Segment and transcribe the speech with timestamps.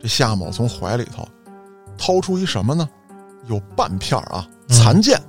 [0.00, 1.26] 这夏某从怀里头
[1.96, 2.88] 掏出一什么呢？
[3.48, 5.20] 有半片儿啊，残剑，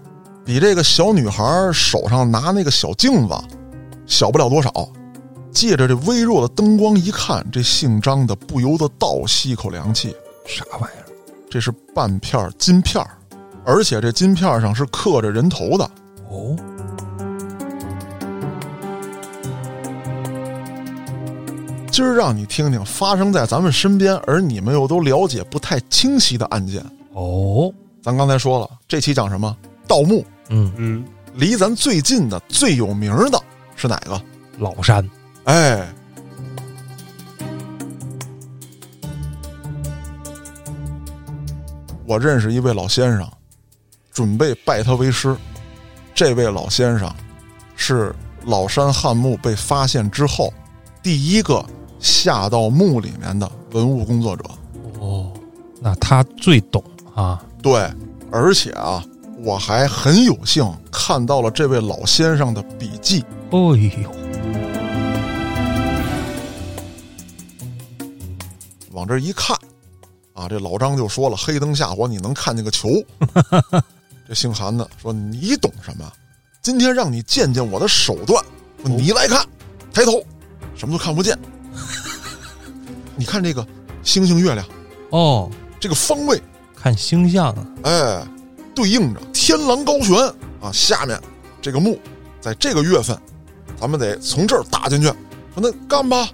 [0.45, 3.35] 比这个小女孩手上拿那个小镜子
[4.05, 4.71] 小不了多少。
[5.51, 10.15] 借着这微弱的灯光一看，这姓张的不由得倒吸一口凉气。
[10.45, 11.05] 啥玩意儿？
[11.49, 13.11] 这是半片金片儿，
[13.63, 15.85] 而且这金片上是刻着人头的。
[16.29, 16.55] 哦，
[21.93, 26.83] 今儿让你听听发生在咱们身边，而你们又都了解不太清晰的案件。
[27.13, 29.55] 哦，咱刚才说了，这期讲什么？
[29.87, 30.25] 盗墓。
[30.49, 33.39] 嗯，嗯，离咱最近的、最有名的
[33.75, 34.19] 是哪个？
[34.57, 35.07] 老山，
[35.43, 35.87] 哎，
[42.07, 43.31] 我认识一位老先生，
[44.11, 45.37] 准备拜他为师。
[46.15, 47.13] 这位老先生
[47.75, 48.11] 是
[48.45, 50.51] 老山汉墓被发现之后
[51.03, 51.63] 第一个
[52.03, 54.43] 下到墓里面的文物工作者。
[54.99, 55.31] 哦，
[55.81, 56.83] 那他最懂
[57.15, 57.43] 啊。
[57.61, 57.89] 对，
[58.29, 59.03] 而且啊，
[59.41, 63.23] 我还很有幸看到了这位老先生的笔记。
[63.49, 64.11] 哎呦，
[68.91, 69.57] 往这一看，
[70.33, 72.89] 啊，这老张就说了：“黑灯瞎火，你能看见个球？
[74.27, 76.11] ”这姓韩的说：“你懂什么？
[76.61, 78.43] 今天让你见见我的手段。
[78.83, 79.45] 你来看，
[79.93, 80.21] 抬头，
[80.75, 81.37] 什么都看不见。
[83.15, 83.65] 你看这个
[84.03, 84.65] 星星、月亮，
[85.11, 85.49] 哦，
[85.79, 86.41] 这个方位，
[86.75, 87.65] 看星象啊。
[87.83, 88.27] 哎，
[88.73, 90.17] 对应着天狼高悬
[90.61, 90.71] 啊。
[90.71, 91.19] 下面
[91.61, 91.99] 这个墓，
[92.41, 93.17] 在这个月份，
[93.79, 95.07] 咱们得从这儿打进去。
[95.53, 96.27] 说那干吧，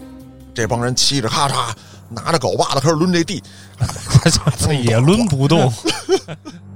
[0.54, 1.74] 这帮人嘁着咔嚓，
[2.10, 3.44] 拿着镐把子开始抡这地。
[4.84, 5.72] 也抡不动。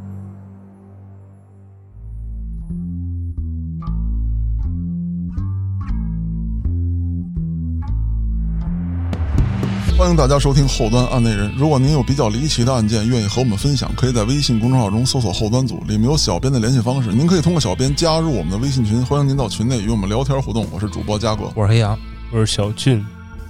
[10.03, 11.49] 欢迎大家收听后端案内人。
[11.55, 17.13] 如果您有比较离奇的案件，愿意和我们分享，可以在微信公众号中搜索“后端组”，里面有小编的联系方式。
[17.13, 20.67] 您可以通过小编加入我们的微信群，欢迎您到群内与我们聊天互动。
[20.73, 21.49] 我是主播嘉哥。
[21.55, 21.97] 我是黑羊，
[22.33, 23.01] 我是小俊，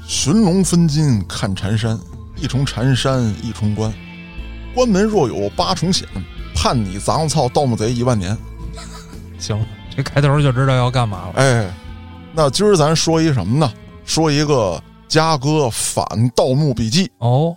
[0.06, 2.00] 寻龙分金看缠山，
[2.36, 3.92] 一重缠山一重关，
[4.76, 6.08] 关门若有八重险，
[6.54, 8.38] 判你杂操盗墓贼一万年。
[9.40, 11.32] 行，这开头就知道要干嘛了。
[11.34, 11.74] 哎，
[12.32, 13.74] 那今儿咱说一什么呢？
[14.06, 16.06] 说一个嘉哥反
[16.36, 17.12] 盗墓笔记。
[17.20, 17.56] 哦，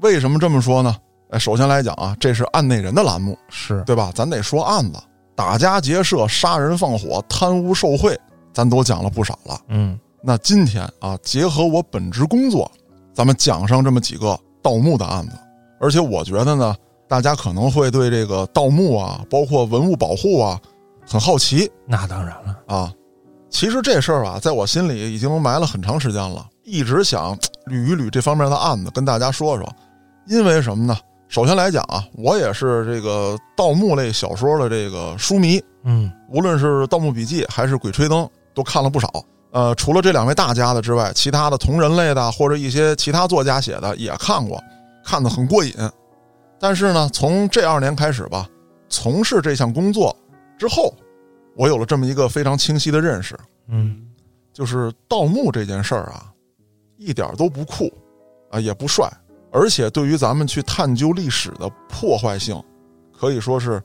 [0.00, 0.96] 为什么这么说呢？
[1.30, 4.12] 哎，首先来讲啊，这是案内人的栏目，是对吧？
[4.14, 4.98] 咱得说案子，
[5.34, 8.18] 打家劫舍、杀人放火、贪污受贿，
[8.52, 9.60] 咱都讲了不少了。
[9.68, 12.70] 嗯，那今天啊，结合我本职工作，
[13.12, 15.32] 咱们讲上这么几个盗墓的案子。
[15.80, 16.74] 而且我觉得呢，
[17.08, 20.60] 大家可能会对这个盗墓啊，包括文物保护啊，
[21.06, 22.56] 很好奇那当然了。
[22.66, 22.92] 啊。
[23.50, 27.34] 其实这事儿啊，在我心里已经埋了很长时间了，一直想
[27.66, 29.66] 捋一捋这方面的案子，跟大家说说。
[30.26, 30.98] 因为什么呢？
[31.28, 38.18] 首先来讲啊，我也是这个盗墓类小说的这个书迷，嗯，无论是《盗墓笔记》还是《鬼吹灯》，
[38.52, 39.08] 都看了不少。
[39.52, 44.60] 呃，除了这两位大家的之外，其他的同人类的或者一些其他作家写的也看过，
[45.04, 45.72] 看得很过瘾。
[46.58, 48.48] 但是呢，从这二年开始吧，
[48.88, 50.14] 从事这项工作
[50.58, 50.92] 之后，
[51.54, 53.38] 我有了这么一个非常清晰的认识，
[53.68, 54.02] 嗯，
[54.52, 56.32] 就是盗墓这件事儿啊，
[56.96, 57.92] 一点都不酷，
[58.50, 59.10] 啊，也不帅，
[59.52, 62.62] 而且对于咱们去探究历史的破坏性，
[63.12, 63.82] 可以说是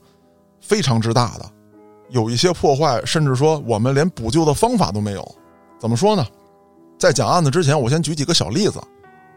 [0.60, 1.50] 非常之大的。
[2.10, 5.36] 有一些破坏，甚至说我们连补救的方法都没有。
[5.78, 6.26] 怎么说呢？
[6.98, 8.80] 在讲案子之前，我先举几个小例子。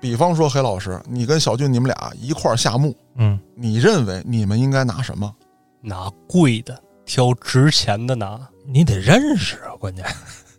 [0.01, 5.33] 比方说，黑老师，你跟小俊你们俩一块儿下墓，嗯，你认为你们应该拿什么？
[5.81, 10.05] 拿贵的，挑值钱的拿，你得认识啊，关键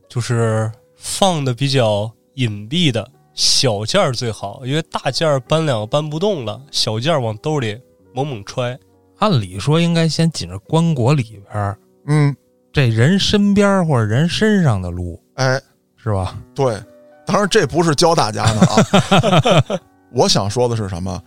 [0.09, 7.79] 就是放的比较隐蔽的小件儿最好，因为大件儿搬两个搬不动了，小件儿往兜里
[8.15, 8.79] 猛猛揣。
[9.19, 12.35] 按理说应该先紧着棺椁里边儿，嗯，
[12.73, 15.61] 这人身边或者人身上的路哎，
[15.97, 16.39] 是吧？
[16.55, 16.79] 对，
[17.27, 19.81] 当然这不是教大家的啊。
[20.13, 21.23] 我想说的是什么？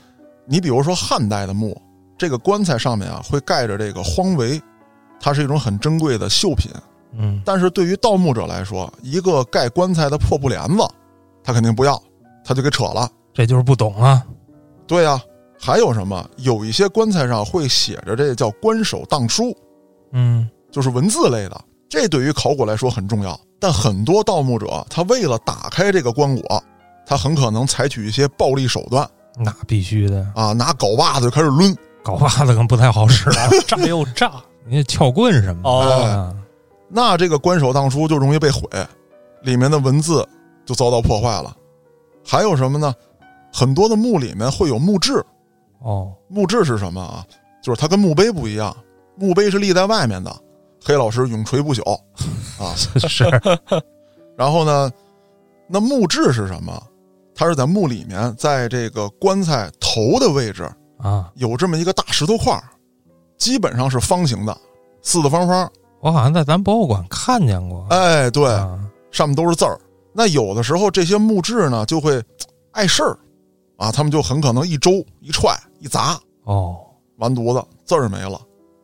[0.46, 1.80] 你比如说汉代的墓，
[2.18, 4.62] 这个棺材上面啊会盖着这个荒帷，
[5.20, 6.72] 它是一种很珍贵的绣品。
[7.14, 10.88] 嗯，但是对于盗墓者来说，一个盖棺材的破布帘子，
[11.44, 12.02] 他肯定不要，
[12.44, 13.10] 他就给扯了。
[13.34, 14.26] 这就是不懂啊。
[14.88, 15.22] 对呀、
[15.60, 16.28] 还有什么？
[16.38, 19.56] 有一些棺材上会写着这叫官手当书，
[20.12, 23.40] 嗯，就是文字类的，这对于考古来说很重要。
[23.60, 26.62] 但很多盗墓者，他为了打开这个棺椁，
[27.06, 29.08] 他很可能采取一些暴力手段
[29.38, 31.76] 那必须的，啊，拿镐把子就开始抡。
[32.04, 34.32] 镐把子可能不太好使啊， 炸又炸，
[34.66, 35.70] 人家撬棍什么的。
[35.70, 36.36] 哦啊
[36.92, 38.62] 那这个官手当书就容易被毁，
[39.44, 40.28] 里面的文字
[40.70, 41.58] 就遭到破坏了。
[42.24, 42.94] 还有什么呢？
[43.52, 45.26] 很多的墓里面会有墓志，
[45.80, 47.26] 哦，墓志是什么啊？
[47.64, 48.76] 就是它跟墓碑不一样，
[49.16, 50.32] 墓碑是立在外面的，
[50.86, 52.00] 黑老师永垂不朽
[52.60, 52.76] 啊。
[53.10, 53.26] 是，
[54.38, 54.92] 然后呢，
[55.68, 56.80] 那墓志是什么？
[57.34, 60.70] 它是在墓里面，在这个棺材头的位置
[61.00, 62.62] 啊，有这么一个大石头块儿，
[63.40, 64.56] 基本上是方形的，
[65.02, 65.68] 四四方方。
[66.02, 67.88] 我好像在咱博物馆看见过。
[67.90, 68.80] 哎，对，啊
[69.10, 69.76] 上面都是字儿。
[70.20, 72.22] 那有的时候这些墓志呢就会
[72.72, 73.18] 碍事儿，
[73.78, 76.76] 啊，他们就很可能一周一踹一砸，哦，
[77.20, 78.42] 完犊子字儿没了。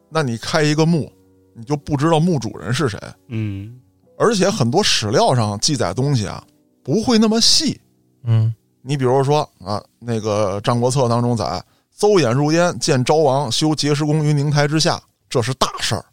[0.08, 1.12] 那你开一个墓，
[1.54, 2.98] 你就不知道墓主人是谁，
[3.28, 3.78] 嗯
[4.18, 6.42] 而且很多史料上记载东西啊
[6.82, 7.78] 不会那么细。
[8.24, 11.62] 嗯，你比如说啊，那个《战国策》当中载
[11.92, 16.06] “邹衍入燕，见昭王修碣石宫于宁台之下”，这是大事儿。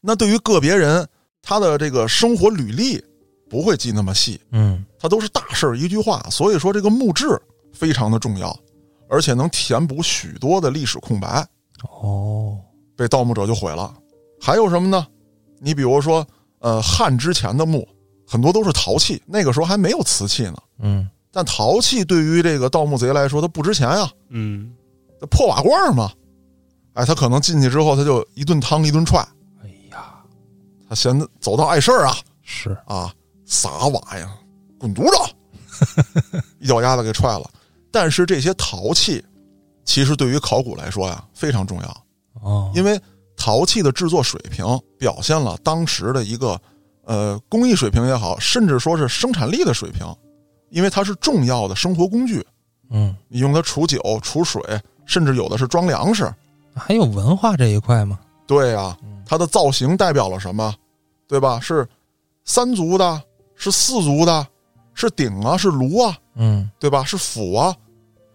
[0.00, 1.06] 那对于个别人，
[1.42, 3.04] 他的这个生活履历
[3.52, 6.26] 不会记那么细，嗯，它都是大事儿一句话。
[6.30, 7.38] 所以说，这个墓志
[7.70, 8.58] 非常的重要，
[9.10, 11.46] 而且能填补许多的历史空白，
[12.00, 12.58] 哦，
[12.96, 13.92] 被盗墓者就毁了。
[14.40, 15.06] 还有什么呢？
[15.60, 16.26] 你比如说，
[16.60, 17.86] 呃，汉之前的墓
[18.26, 20.56] 很多都是陶器，那个时候还没有瓷器呢。
[20.78, 24.72] 嗯，但陶器对于这个盗墓贼来说，它不值钱呀、嗯。
[25.20, 26.10] 这破瓦罐儿嘛，
[26.94, 29.20] 哎，他可能进去之后，他就一顿汤一顿踹，
[29.62, 30.14] 哎呀，
[30.88, 32.16] 他嫌走道碍事儿啊。
[32.44, 33.14] 是，啊，
[33.52, 34.32] 啥瓦呀，
[34.78, 37.50] 滚犊子，一脚丫子给踹了。
[37.90, 39.22] 但是这些陶器，
[39.84, 42.04] 其实对于考古来说呀非常重要，
[42.40, 42.98] 哦，因为
[43.36, 44.64] 陶器的制作水平
[44.98, 46.58] 表现了当时的一个
[47.04, 50.06] 呃工艺水平也好，甚至说是生产力的水平，
[50.70, 52.42] 因为它是重要的生活工具，
[52.88, 54.62] 嗯，你用它储酒、储水，
[55.04, 56.32] 甚至有的是装粮食。
[56.74, 58.18] 还有文化这一块吗？
[58.46, 60.74] 对呀、嗯它的造型代表了什么？
[61.28, 61.60] 对吧？
[61.60, 61.86] 是
[62.44, 63.22] 三足的，
[63.62, 64.44] 是四足的，
[64.92, 67.04] 是鼎啊，是炉啊，嗯，对吧？
[67.04, 67.72] 是釜啊，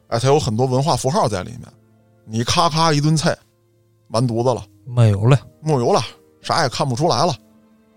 [0.07, 1.63] 哎，它有很多文化符号在里面。
[2.24, 3.38] 你咔咔一顿菜，
[4.07, 5.38] 完犊子了，没油了。
[5.62, 6.01] 没油了，
[6.41, 7.35] 啥也看不出来了。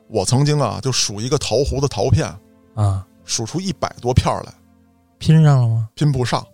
[0.09, 2.27] 我曾经啊，就数一个陶壶的陶片，
[2.75, 4.53] 啊，数出一百多片来，
[5.19, 5.89] 拼上了吗？
[5.95, 6.45] 拼不上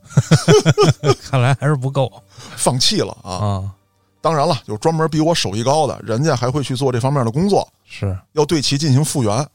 [1.25, 2.13] 看来还是不够
[2.55, 3.33] 放弃了啊。
[3.33, 3.73] 啊。
[4.21, 7.67] 当然了，有专门比我手艺高的，人家还会去做这方面的工作。
[7.85, 9.49] 是，要对其进行复原。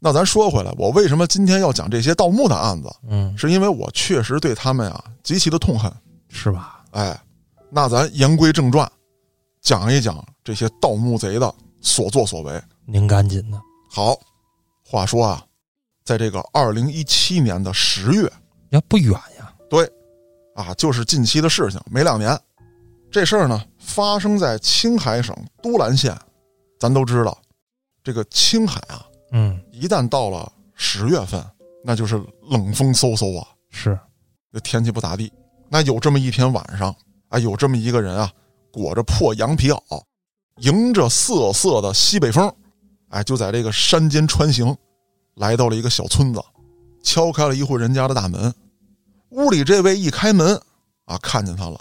[0.00, 2.90] 那咱说回来，我为什么今天要讲这些盗墓的案子？
[3.06, 5.92] 嗯，是因为我确实对他们啊极其的痛恨。
[6.30, 6.82] 是吧？
[6.92, 7.20] 哎，
[7.68, 8.90] 那咱言归正传，
[9.60, 12.62] 讲一讲这些盗墓贼的所作所为。
[12.86, 13.60] 您赶紧的，
[13.90, 14.18] 好，
[14.86, 15.44] 话说啊，
[16.04, 18.32] 在这个二零一七年的十月，
[18.70, 19.52] 呀不远呀。
[19.68, 19.90] 对，
[20.54, 22.38] 啊，就是近期的事情，没两年。
[23.10, 26.16] 这事儿呢，发生在青海省都兰县。
[26.78, 27.36] 咱都知道，
[28.02, 31.44] 这个青海啊，嗯，一旦到了十月份，
[31.84, 32.16] 那就是
[32.48, 33.98] 冷风嗖嗖啊，是，
[34.52, 35.32] 这天气不咋地。
[35.68, 36.94] 那有这么一天晚上，
[37.28, 38.32] 啊，有这么一个人啊，
[38.72, 40.02] 裹着破羊皮袄，
[40.56, 42.52] 迎着瑟瑟的西北风，
[43.10, 44.76] 哎，就在这个山间穿行，
[45.36, 46.42] 来到了一个小村子，
[47.04, 48.52] 敲开了一户人家的大门。
[49.30, 50.60] 屋里这位一开门，
[51.04, 51.78] 啊，看见他了，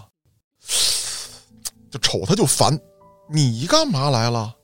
[1.90, 2.80] 就瞅他就烦，
[3.28, 4.56] 你干嘛来了？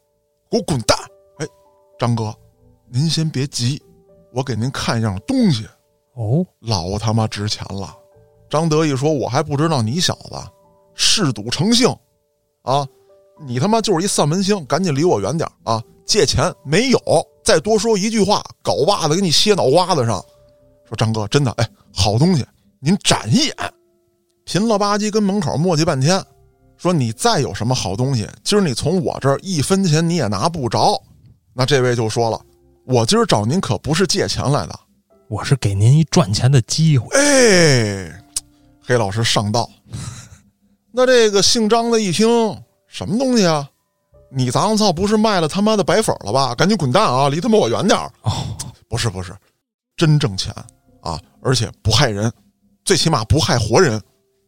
[0.51, 0.95] 给我滚蛋！
[1.39, 1.47] 哎，
[1.97, 2.31] 张哥，
[2.95, 3.83] 您先别急，
[4.31, 5.67] 我给您看一样东西。
[6.13, 7.93] 哦，老他妈值钱了。
[8.49, 10.37] 张德一说：“我还不知道你小子
[10.93, 11.93] 嗜赌成性
[12.61, 12.87] 啊！
[13.45, 15.83] 你他妈就是一丧门星，赶紧离我远点啊！
[16.05, 16.97] 借钱没有，
[17.43, 20.23] 再多说一句话，镐把子给你歇脑瓜子上。”
[20.87, 22.45] 说张哥，真的，哎，好东西，
[22.79, 23.55] 您展一眼。
[24.45, 26.23] 贫了吧唧跟门口磨叽半天，
[26.77, 30.97] 说你再有什么好东西，今儿你从我这儿一分钱你也拿不着。
[31.53, 32.39] 那这位就说了
[32.85, 34.79] ：“我今儿找您可不是借钱来的。”
[35.27, 37.07] 我是给您一赚钱的机会。
[37.17, 38.23] 哎，
[38.79, 39.67] 黑老师上道。
[40.93, 42.27] 那这个姓张的一听，
[42.87, 43.67] 什么东西啊？
[44.29, 46.53] 你杂粮操不是卖了他妈的白粉了吧？
[46.53, 47.27] 赶紧滚蛋啊！
[47.27, 48.55] 离他妈我远点儿哦，
[48.87, 49.35] 不是不是，
[49.97, 50.53] 真挣钱
[51.01, 52.31] 啊，而且不害人，
[52.83, 53.99] 最起码不害活人。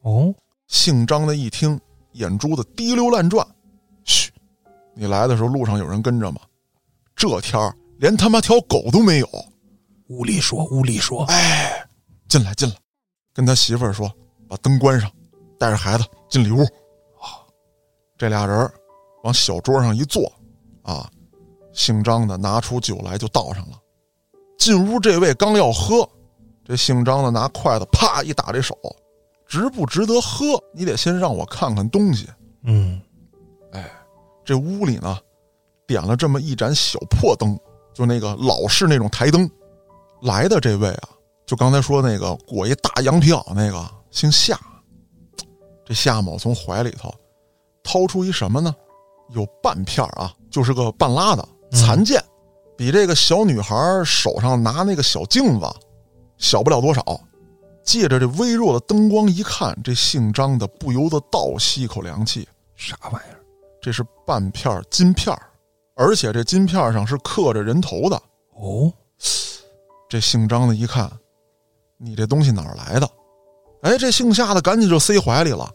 [0.04, 0.34] 哦，
[0.68, 1.80] 姓张的一听，
[2.14, 3.46] 眼珠子滴溜乱转。
[4.04, 4.32] 嘘，
[4.94, 6.40] 你来的时候路上有人跟着吗？
[7.16, 9.28] 这天儿连他妈条狗都没有。
[10.10, 11.24] 屋里说，屋里说。
[11.26, 11.86] 哎，
[12.30, 12.76] 进来进来，
[13.34, 14.12] 跟他媳妇儿说，
[14.48, 15.12] 把灯关上，
[15.60, 16.62] 带着孩子进里屋。
[16.64, 17.42] 啊，
[18.18, 18.72] 这俩人
[19.24, 20.32] 往小桌上一坐，
[20.84, 21.10] 啊，
[21.74, 23.78] 姓张的拿出酒来就倒上了。
[24.58, 26.08] 进屋这位刚要喝，
[26.64, 28.78] 这姓张的拿筷子啪一打这手，
[29.46, 30.62] 值不值得喝？
[30.74, 32.28] 你得先让我看看东西。
[32.64, 33.02] 嗯，
[33.72, 33.90] 哎
[34.44, 35.20] 这屋里呢，
[35.86, 37.58] 点了这么一盏小破灯，
[37.98, 39.50] 就那个老式那种台灯。
[40.22, 41.10] 来的这位啊，
[41.48, 44.56] 就刚才说那个裹一大羊皮袄那个，姓夏。
[45.84, 47.12] 这夏某从怀里头
[47.84, 48.76] 掏出一什么呢？
[49.30, 52.24] 有半片儿啊，就是个半拉的残剑，
[52.78, 53.76] 比这个小女孩
[54.06, 55.66] 手上拿那个小镜子
[56.38, 57.04] 小不了多少。
[57.84, 62.48] 借着这微弱的灯光一看，这姓张的不由得倒吸一口凉气。
[62.76, 63.40] 啥玩意儿？
[63.82, 65.42] 这是半片金片儿
[65.98, 68.16] 而且这金片上是刻着人头的。
[68.56, 68.92] 哦，
[70.08, 71.12] 这姓张的一看，
[71.98, 73.10] 你这东西哪儿来的？
[73.82, 75.70] 哎，这姓夏的赶紧就塞怀里了。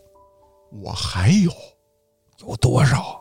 [0.83, 1.53] 我还有，
[2.47, 3.21] 有多少？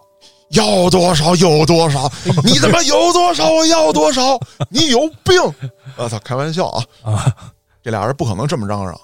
[0.51, 2.12] 要多少有多少，
[2.43, 4.38] 你他妈有多少我要多少，
[4.70, 5.41] 你有病！
[5.96, 6.86] 我 操，开玩笑啊！
[7.03, 7.36] 啊，
[7.81, 9.00] 这俩人不可能这么嚷嚷。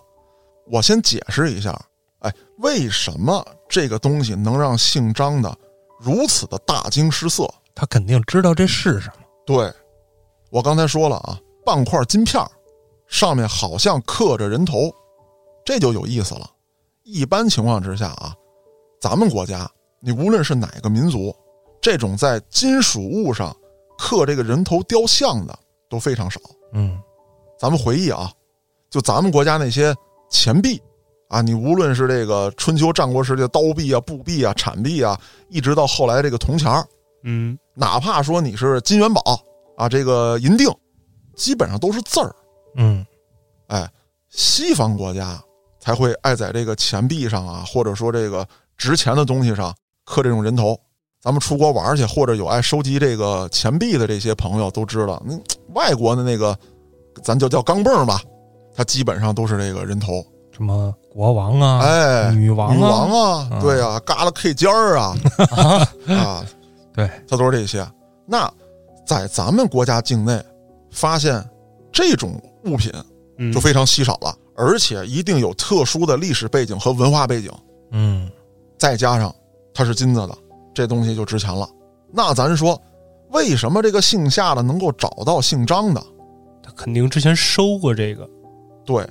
[0.69, 1.73] 我先解释一下，
[2.19, 5.57] 哎，为什么这个东西能让姓张的
[6.01, 7.49] 如此的大惊失色？
[7.77, 9.23] 他肯定知道这是什么。
[9.45, 9.71] 对，
[10.49, 12.49] 我刚才说了啊，半块金片儿
[13.07, 14.91] 上面好像刻着人头，
[15.63, 16.49] 这就有意思了。
[17.03, 18.33] 一般情况之下啊，
[18.99, 19.69] 咱们国家
[19.99, 21.31] 你无论是哪个民族，
[21.79, 23.55] 这种在金属物上
[23.95, 25.55] 刻这个人头雕像的
[25.87, 26.41] 都非常少。
[26.73, 26.99] 嗯，
[27.59, 28.31] 咱们回忆啊，
[28.89, 29.93] 就咱们国家那些
[30.31, 30.81] 钱币
[31.27, 35.15] 啊，你无论是这个春秋战国时期的刀币啊、布币啊、铲币啊，
[35.47, 36.83] 一直到后来这个铜钱儿，
[37.29, 39.21] 嗯，哪怕说你是金元宝
[39.77, 40.73] 啊，这个银锭，
[41.35, 42.33] 基本上都是字儿。
[42.77, 43.05] 嗯，
[43.67, 43.85] 哎，
[44.29, 45.37] 西方国家
[45.77, 50.79] 才会爱在这个钱币上啊，或者说这个值钱的东西上刻这种人头。
[51.19, 55.37] 咱们出国玩去，或者有爱收集这个钱币的这些朋友都知道，那
[55.73, 56.57] 外国的那个，
[57.21, 58.21] 咱就叫钢镚儿吧，
[58.73, 60.25] 它基本上都是这个人头。
[60.51, 65.17] 什么国王啊，哎，女王啊女王啊，嗯对啊，嘎啦 K 尖儿啊，
[66.07, 66.45] 啊，
[66.97, 67.87] 对，他都是这些。
[68.25, 68.51] 那
[69.05, 70.43] 在咱们国家境内
[70.89, 71.47] 发现
[71.91, 72.91] 这种物品
[73.37, 77.51] 嗯就非常稀少了，而且一定有特殊的历史背景和文化背景，
[77.91, 78.27] 嗯，
[78.79, 79.33] 再加上
[79.75, 80.35] 它是金子的，
[80.73, 81.69] 这东西就值钱了。
[82.11, 82.81] 那咱说，
[83.29, 86.03] 为什么这个姓夏的能够找到姓张的？
[86.63, 88.27] 他肯定之前收过这个，
[88.83, 89.07] 对，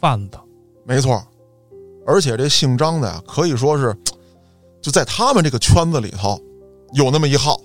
[0.00, 0.38] 贩子，
[0.84, 1.20] 没错，
[2.06, 3.92] 而且这姓张的呀，可以说是
[4.80, 6.40] 就在他们这个圈子里头
[6.96, 7.60] 有那么一号。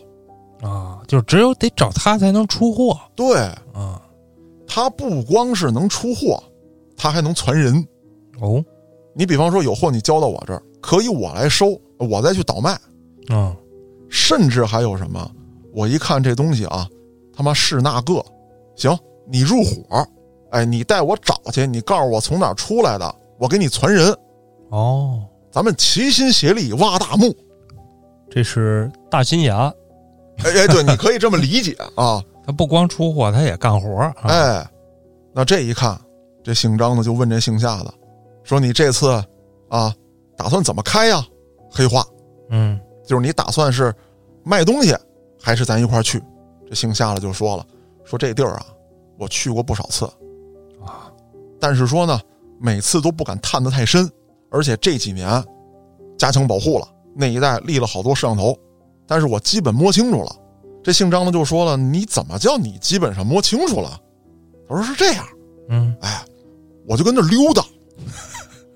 [0.61, 3.35] 啊，就只有得找他才能出货对
[3.73, 3.99] 啊。
[4.67, 6.41] 他不光是能出货，
[6.95, 7.83] 他还能传人。
[8.39, 8.63] 哦，
[9.15, 12.79] 你比方说有货你交到我这儿，可以我来收，我再去倒卖，
[13.29, 13.55] 嗯，
[14.07, 15.29] 甚至还有什么？
[15.73, 16.87] 我一看这东西啊，
[17.35, 18.23] 他妈是那个，
[18.75, 18.95] 行，
[19.27, 20.07] 你入伙，
[20.51, 24.15] 哎，你带我找去，你告诉我从哪儿出来的，我给你传人，
[24.69, 27.35] 哦，咱们齐心协力挖大墓。
[28.33, 29.71] 这是大金牙，
[30.37, 32.23] 哎哎，对，你可以这么理解啊。
[32.43, 34.23] 他不光出货，他也干活儿啊。
[34.23, 34.71] 哎，
[35.33, 35.99] 那这一看，
[36.41, 37.93] 这姓张的就问这姓夏的，
[38.43, 39.09] 说你这次
[39.69, 39.93] 啊，
[40.35, 41.23] 打算怎么开呀？
[41.69, 42.03] 黑话
[42.49, 43.93] 嗯，就是你打算是
[44.43, 44.95] 卖东西，
[45.39, 46.19] 还是咱一块儿去？
[46.67, 47.65] 这姓夏的就说了，
[48.05, 48.65] 说这地儿啊，
[49.19, 50.05] 我去过不少次
[50.83, 51.11] 啊，
[51.59, 52.19] 但是说呢，
[52.59, 54.09] 每次都不敢探得太深，
[54.49, 55.43] 而且这几年
[56.17, 58.57] 加强保护了，那一带立了好多摄像头，
[59.07, 60.35] 但是我基本摸清楚了。
[60.83, 63.99] 这姓张的就说了：“你怎么叫你基本上摸清楚了？”
[64.67, 65.25] 他说：“是这样，
[65.69, 66.23] 嗯哎，
[66.87, 67.63] 我就跟那溜达，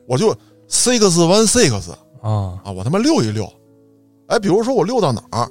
[0.07, 0.31] 我就
[0.69, 1.73] six one six
[2.21, 3.51] 啊，啊，我他妈溜一溜。
[4.27, 5.49] 哎，比如说我溜到哪儿，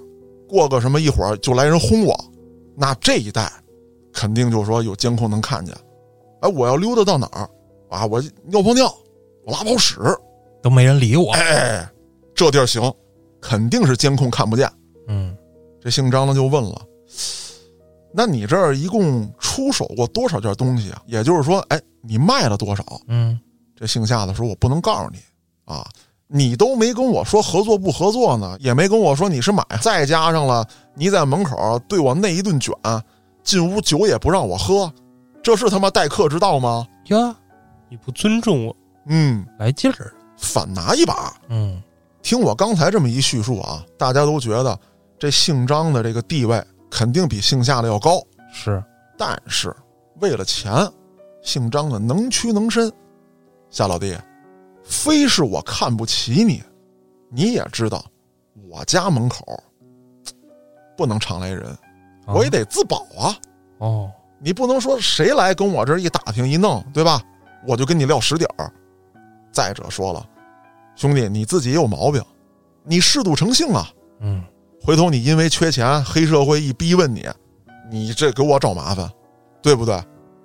[0.49, 2.15] 过个什么一会儿就来人轰我，
[2.77, 3.51] 那这一带
[4.13, 5.75] 肯定就说有监控能看见。
[6.41, 7.49] 哎，我要溜达到哪儿
[7.89, 8.07] 啊？
[8.07, 8.95] 我尿泡尿，
[9.45, 9.99] 我拉泡屎，
[10.63, 11.33] 都没人理我。
[11.33, 11.89] 哎，
[12.35, 12.93] 这地儿行，
[13.41, 14.71] 肯定是监控看不见。
[15.09, 15.37] 嗯，
[15.81, 16.83] 这姓张的就问了
[18.13, 21.03] ：“那你这儿一共出手过多少件东西啊？
[21.07, 23.39] 也就是说，哎，你卖了多少？”嗯，
[23.77, 25.19] 这姓夏的说：“我不能告诉你
[25.65, 25.87] 啊，
[26.27, 32.75] 你都没跟我说合作不合作呢，也没跟我说你是买，再加上了你在门口对我那一顿卷，
[33.43, 34.93] 进屋酒也不让我喝，
[35.43, 36.87] 这是他妈待客之道吗？
[37.09, 37.37] 呀，
[37.89, 38.77] 你不尊重我，
[39.07, 40.13] 嗯，来劲儿。
[40.37, 41.33] 反拿一把。
[41.49, 41.81] 嗯，
[42.25, 44.77] 听我刚才这么一叙述啊，大家都觉得
[45.19, 48.19] 这姓张的这个地位肯定比姓夏的要高，
[48.51, 48.83] 是，
[49.19, 49.73] 但是
[50.21, 50.73] 为了钱，
[51.43, 52.91] 姓张的能屈能伸。
[53.69, 54.17] 夏老弟，
[54.83, 56.63] 非是我看不起你，
[57.29, 58.03] 你也知道，
[58.71, 59.63] 我家门口
[60.97, 61.67] 不能常来人，
[62.25, 63.37] 啊我也得自保啊。
[63.79, 67.23] 哦，你不能说谁来跟我这一打听一弄，对吧？
[67.67, 68.73] 我就跟你撂实底儿。
[69.53, 70.27] 再者说了，
[70.97, 72.23] 兄弟你自己也有毛病，
[72.85, 73.89] 你嗜赌成性啊。
[74.21, 74.43] 嗯，
[74.81, 77.27] 回头你因为缺钱，黑社会一逼问你，
[77.91, 79.11] 你这给我找麻烦，
[79.63, 80.03] 对不对？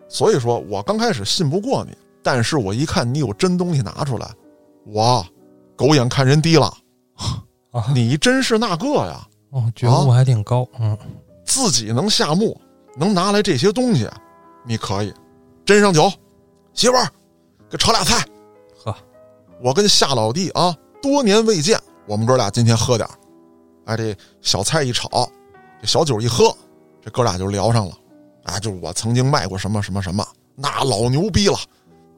[0.08, 4.28] 所以说我刚开始信不过你，但是我一看你有真东西拿出来，
[4.86, 5.26] 我
[5.76, 6.66] 狗眼看人低了，
[7.72, 10.98] 啊，你真是那个呀，哦，觉悟还挺高，嗯，
[11.46, 12.60] 自己能下墓，
[12.98, 14.10] 能拿来这些东西，
[14.66, 15.14] 你可以
[15.64, 16.12] 斟上酒，
[16.74, 17.08] 媳妇儿
[17.70, 18.26] 给炒俩菜，呵，
[19.62, 23.14] 我跟夏老弟啊多年未见，我们哥俩今天喝点儿
[23.86, 25.10] 哎，这小菜一炒，
[25.82, 26.56] 这小酒一喝，
[27.02, 27.94] 这哥俩就聊上了。
[28.44, 30.26] 啊，就我曾经卖过什么什么什么，
[30.56, 31.58] 那老牛逼了，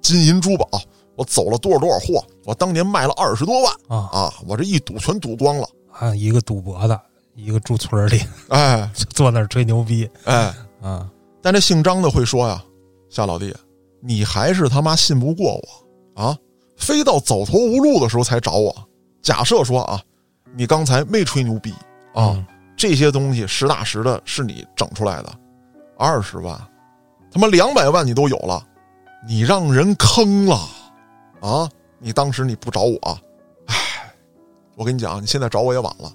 [0.02, 0.68] 金银珠宝，
[1.16, 4.10] 我走了多少多少货，我当年卖了二十多万啊。
[4.12, 5.68] 啊，我这一赌全赌光了。
[5.92, 7.02] 啊，一个赌博的，
[7.36, 8.90] 一个住村里哎。
[8.96, 11.10] 就坐那儿吹牛逼哎，啊，
[11.42, 12.64] 但这姓张的会说呀，
[13.10, 13.54] 夏老弟，
[14.00, 15.54] 你还是他妈信不过
[16.16, 16.38] 我啊，
[16.82, 18.76] 非到走投无路的时候才找我。
[19.22, 20.02] 假设说啊，
[20.54, 21.72] 你刚才没吹牛逼
[22.14, 22.46] 啊，嗯
[22.76, 25.32] 这些东西实打实的是你整出来的，
[25.98, 26.60] 二十万，
[27.32, 28.66] 他妈两百万你都有了，
[29.28, 30.60] 你让人坑了
[31.42, 31.70] 啊！
[32.00, 33.20] 你当时你不找我，
[33.68, 33.76] 唉，
[34.76, 36.12] 我跟你讲，你现在找我也晚了。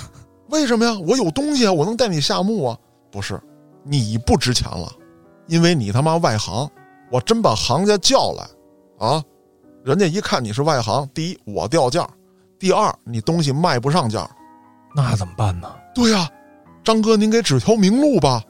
[0.50, 0.98] 为什么呀？
[1.08, 2.78] 我有东西啊，我能带你下墓啊。
[3.10, 3.40] 不是，
[3.82, 4.92] 你不值钱了，
[5.46, 6.70] 因为你他妈外行。
[7.10, 9.24] 我真把行家叫来啊，
[9.84, 12.08] 人家一看你是外行，第一我掉价，
[12.58, 14.28] 第二你东西卖不上价。
[14.94, 15.72] 那怎么办呢？
[15.94, 16.28] 对呀、
[16.84, 18.42] 张哥，您给指条明路吧。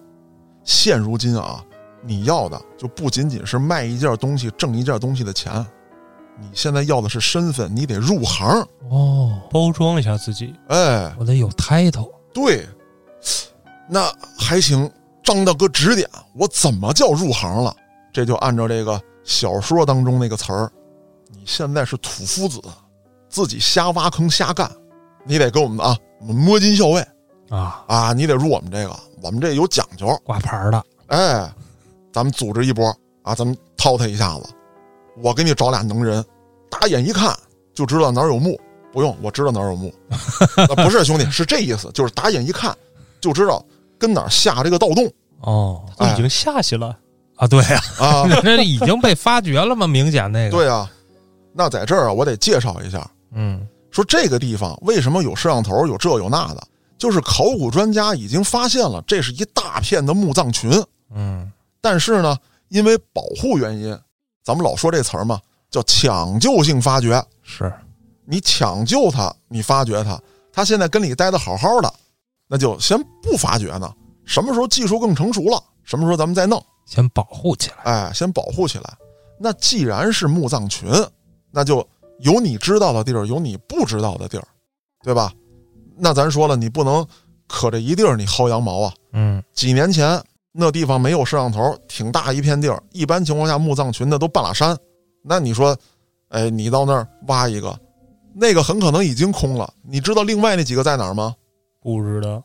[0.64, 1.64] 现如今啊，
[2.02, 5.64] 你要的就不仅仅是卖一件东西挣一件东西的钱，
[6.40, 8.48] 你现在要的是身份，你得入行。
[8.90, 12.68] 哦，包装一下自己，哎，我得有 title 对，
[13.88, 14.90] 那还请
[15.22, 17.74] 张大哥指点，我怎么叫入行了？
[18.12, 20.72] 这就按照这个小说当中那个词儿，
[21.32, 22.60] 你现在是土夫子，
[23.28, 24.70] 自己瞎挖坑瞎干，
[25.24, 27.06] 你得跟我们啊，我们摸金校尉
[27.48, 30.06] 啊，啊，你得入我们这个，我们这有讲究。
[30.24, 31.50] 挂牌儿的哎，
[32.12, 32.86] 咱们组织一波
[33.22, 34.44] 啊，咱们掏他一下子。
[35.22, 36.24] 我给你找俩能人，
[36.70, 37.36] 打眼一看
[37.74, 38.58] 就知道哪儿有墓。
[38.92, 39.92] 不用，我知道哪儿有墓。
[40.56, 42.76] 啊、不是兄弟，是这意思，就是打眼一看
[43.20, 43.64] 就知道
[43.98, 45.08] 跟哪儿下这个盗洞
[45.42, 46.96] 哦都已经下去了。
[47.36, 48.24] 啊，对呀、啊。
[48.42, 49.86] 那已经被发掘了吗？
[49.86, 50.90] 明显那个，对啊，
[51.60, 60.70] 那在这儿啊，我得介绍一下，嗯说这个地方为什么有摄像头，有这有那的，就是考古专家已经发现了，这是一大片的墓葬群。
[61.12, 62.34] 嗯但是呢，
[62.68, 63.98] 因为保护原因，
[64.42, 65.38] 咱们老说这词儿嘛，
[65.70, 67.22] 叫抢救性发掘。
[67.42, 67.70] 是
[68.24, 70.18] 你抢救它，你发掘它，
[70.50, 71.92] 它现在跟你待的好好的，
[72.46, 73.92] 那就先不发掘呢。
[74.24, 76.64] 什么时候技术更成熟了，什么时候咱们再弄。
[76.86, 78.84] 先保护起来，哎，先保护起来。
[79.38, 80.88] 那既然是墓葬群，
[81.50, 81.86] 那就
[82.20, 84.46] 有你知道的地儿，有你不知道的地儿，
[85.02, 85.32] 对吧？
[85.96, 87.06] 那咱说了，你不能
[87.48, 88.94] 可这一地儿你薅羊毛啊。
[89.12, 94.76] 嗯几年前那地方没有摄像头，挺大一片地儿，一般情况下墓葬群的都半拉山。
[95.22, 95.76] 那你说，
[96.28, 97.78] 哎，你到那儿挖一个，
[98.34, 99.72] 那个很可能已经空了。
[99.82, 101.34] 你知道另外那几个在哪儿吗？
[101.80, 102.42] 不知道，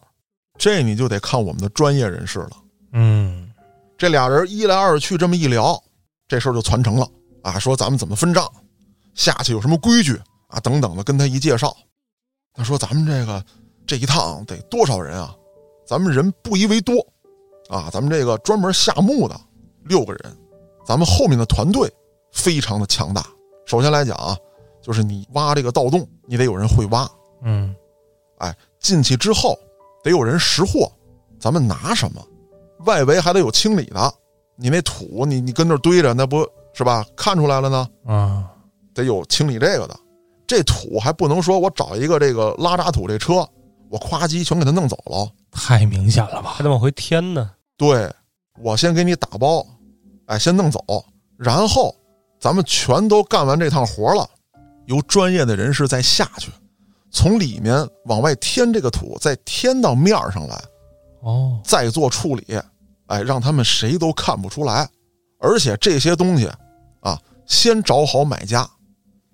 [0.58, 2.52] 这你就得看我们的专业人士了。
[2.94, 3.52] 嗯
[3.98, 5.82] 这俩人一来二去这么一聊，
[6.28, 7.08] 这事儿就传承了
[7.44, 8.52] 啊，说咱们怎么分账，
[9.16, 10.16] 下去有什么规矩
[10.48, 11.76] 啊，等等的，跟他一介绍，
[12.54, 13.44] 他说咱们这个
[13.88, 15.36] 这一趟得多少人啊？
[15.88, 16.96] 咱们人不宜为多
[17.70, 19.40] 啊，咱们这个专门下墓的
[19.84, 20.38] 六个人，
[20.86, 21.92] 咱们后面的团队
[22.32, 23.26] 非常的强大。
[23.66, 24.38] 首先来讲啊，
[24.82, 27.10] 就是你挖这个盗洞，你得有人会挖，
[27.42, 27.76] 嗯
[28.40, 29.58] 哎，进去之后
[30.04, 30.92] 得有人识货，
[31.40, 32.22] 咱们拿什么？
[32.80, 34.14] 外围还得有清理的，
[34.56, 37.06] 你那土你你跟那堆着，那不是吧？
[37.16, 38.52] 看出来了呢，啊，
[38.96, 39.96] 得有清理这个的。
[40.48, 43.48] 这土还不能说我找一个这个拉渣土这车，
[43.90, 45.32] 我夸叽全给它弄走了。
[45.52, 46.64] 太明显了吧还？
[46.64, 47.52] 得往回添呢。
[47.78, 48.12] 对，
[48.60, 49.66] 我先给你打包，
[50.28, 50.80] 哎，先弄走，
[51.38, 51.96] 然后
[52.40, 54.30] 咱们全都干完这趟活了，
[54.86, 56.52] 由专业的人士再下去，
[57.12, 60.62] 从里面往外添这个土，再添到面上来，
[61.22, 62.60] 哦，再做处理，
[63.08, 64.88] 哎，让他们谁都看不出来。
[65.40, 66.50] 而且这些东西
[67.02, 68.70] 啊，先找好买家，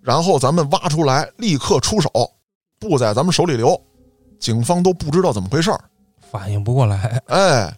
[0.01, 2.09] 然后咱们挖出来，立刻出手，
[2.79, 3.79] 不在咱们手里留，
[4.39, 5.79] 警方都不知道怎么回事儿。
[6.31, 7.21] 反应不过来。
[7.27, 7.73] 哎，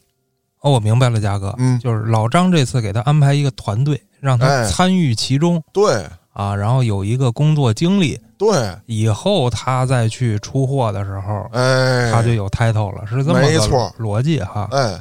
[0.61, 1.79] 哦，我明白了，嘉哥，嗯。
[1.79, 4.65] 就是老张这次给他安排一个团队，让他哎。
[4.69, 6.05] 参与其中、对。
[6.33, 13.93] 啊，然后有一个工作经历，对，以后他再去出货的时候，哎，他就有 title 了，是这么个没错。
[13.99, 14.67] 逻辑哈。
[14.71, 14.99] 哎，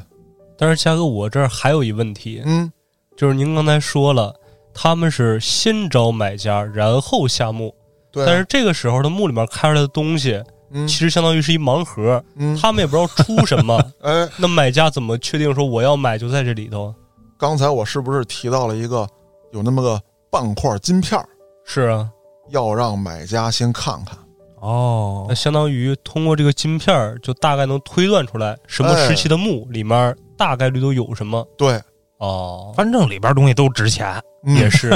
[0.59, 2.71] 但是嘉哥，我这儿还有一问题，嗯，
[3.17, 4.35] 就是您刚才说了，
[4.75, 7.75] 他们是先找买家，然后下墓，
[8.11, 10.87] 对，但是这个时候的墓里面开出来的东西，嗯。
[10.89, 13.79] 其实相当于是一盲盒，嗯，他们也不知道出什么。
[14.03, 16.95] 哎，那买家怎么确定说我要买就在这里头？
[17.39, 19.07] 刚才我是不是提到了一个
[19.53, 21.29] 有那么个半块金片儿？
[21.65, 22.09] 是啊，
[22.51, 24.17] 要让买家先看看？
[24.61, 25.27] 哦。
[25.29, 31.47] 那，相当于通过这个金片儿，就大概能推断出来什么时期的墓里面大概率都有什么。
[31.59, 31.81] 对，
[32.23, 34.23] 哦，反正里边东西都值钱。
[34.45, 34.91] 嗯也是，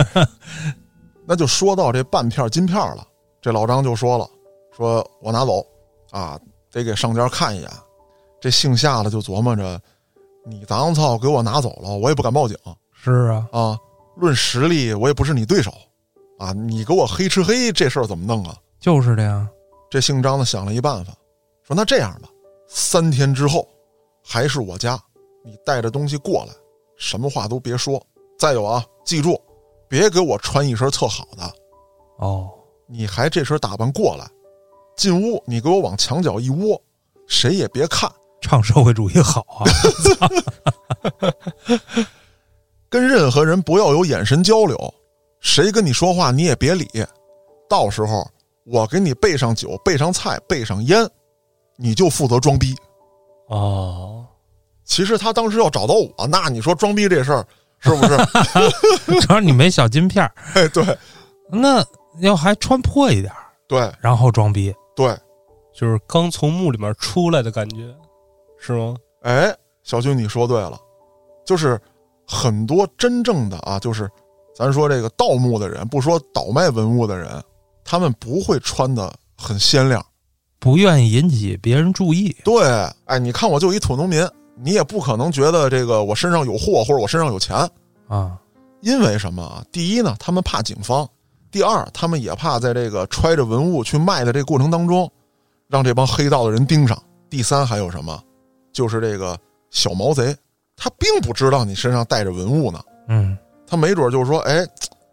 [1.26, 3.06] 那就说到这半片金片了，
[3.40, 4.28] 这老张就说了，
[4.76, 5.64] 说我拿走
[6.10, 6.38] 啊，
[6.70, 7.70] 得给上家看一眼。
[8.40, 9.80] 这姓夏的就琢磨着，
[10.44, 12.56] 你当操给我拿走了，我也不敢报警
[12.92, 13.78] 是啊，啊。
[14.16, 15.72] 论实力，我也不是你对手
[16.38, 16.52] 啊。
[16.52, 18.56] 你给我黑吃黑，这事儿怎么弄啊？
[18.80, 19.48] 就是的呀。
[19.90, 21.12] 这姓张的想了一办法，
[21.62, 22.28] 说那这样吧，
[22.68, 23.66] 三天之后
[24.24, 24.98] 还是我家，
[25.44, 26.52] 你带着东西过来，
[26.96, 28.04] 什么话都别说。
[28.38, 29.40] 再有啊，记住，
[29.88, 31.52] 别给我穿一身特好的，
[32.18, 32.50] 哦，
[32.86, 34.28] 你还这身打扮过来，
[34.96, 36.78] 进屋你给我往墙角一窝，
[37.26, 39.64] 谁也别看，唱社会主义好啊。
[42.88, 44.94] 跟任何人不要有眼神交流，
[45.40, 46.88] 谁跟你说话你也别理，
[47.68, 48.26] 到时候
[48.64, 51.08] 我给你备上酒、备上菜、备上烟，
[51.76, 52.76] 你就负责装逼。
[53.48, 54.15] 哦，
[54.86, 57.46] 其实他当时要找到我，那你说装逼这事儿
[57.80, 58.16] 是不是？
[59.20, 60.82] 主要你没小金片儿哎，对
[61.50, 61.84] 那
[62.20, 64.74] 要还穿破一点儿对然后装逼。
[64.94, 65.14] 对，
[65.74, 67.94] 就是刚从墓里面出来的感觉，
[68.58, 68.96] 是吗？
[69.22, 70.78] 哎，小军你说对了，
[71.44, 71.78] 就是
[72.26, 74.08] 很多真正的啊，就是
[74.54, 77.28] 咱说这个盗墓的人，不说倒卖文物的人，
[77.84, 80.04] 他们不会穿的很鲜亮。
[80.58, 82.34] 不愿意引起别人注意。
[82.42, 82.64] 对，
[83.04, 87.56] 哎，你看我就一土农民，你也不可能觉得这个我身上有货或者我身上有钱，
[88.08, 88.36] 啊，
[88.80, 89.64] 因为什么啊？
[89.70, 91.06] 第一呢，他们怕警方；
[91.50, 95.10] 第二，他们也怕在这个揣着文物去卖的这个过程当中，
[95.68, 96.96] 让这帮黑道的人盯上；
[97.28, 98.22] 第三，还有什么？
[98.72, 99.38] 就是这个
[99.70, 100.36] 小毛贼，
[100.76, 104.66] 他并不知道你身上带着文物呢，嗯，他没准就是说，哎，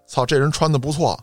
[0.08, 1.18] 操，这人穿的不错，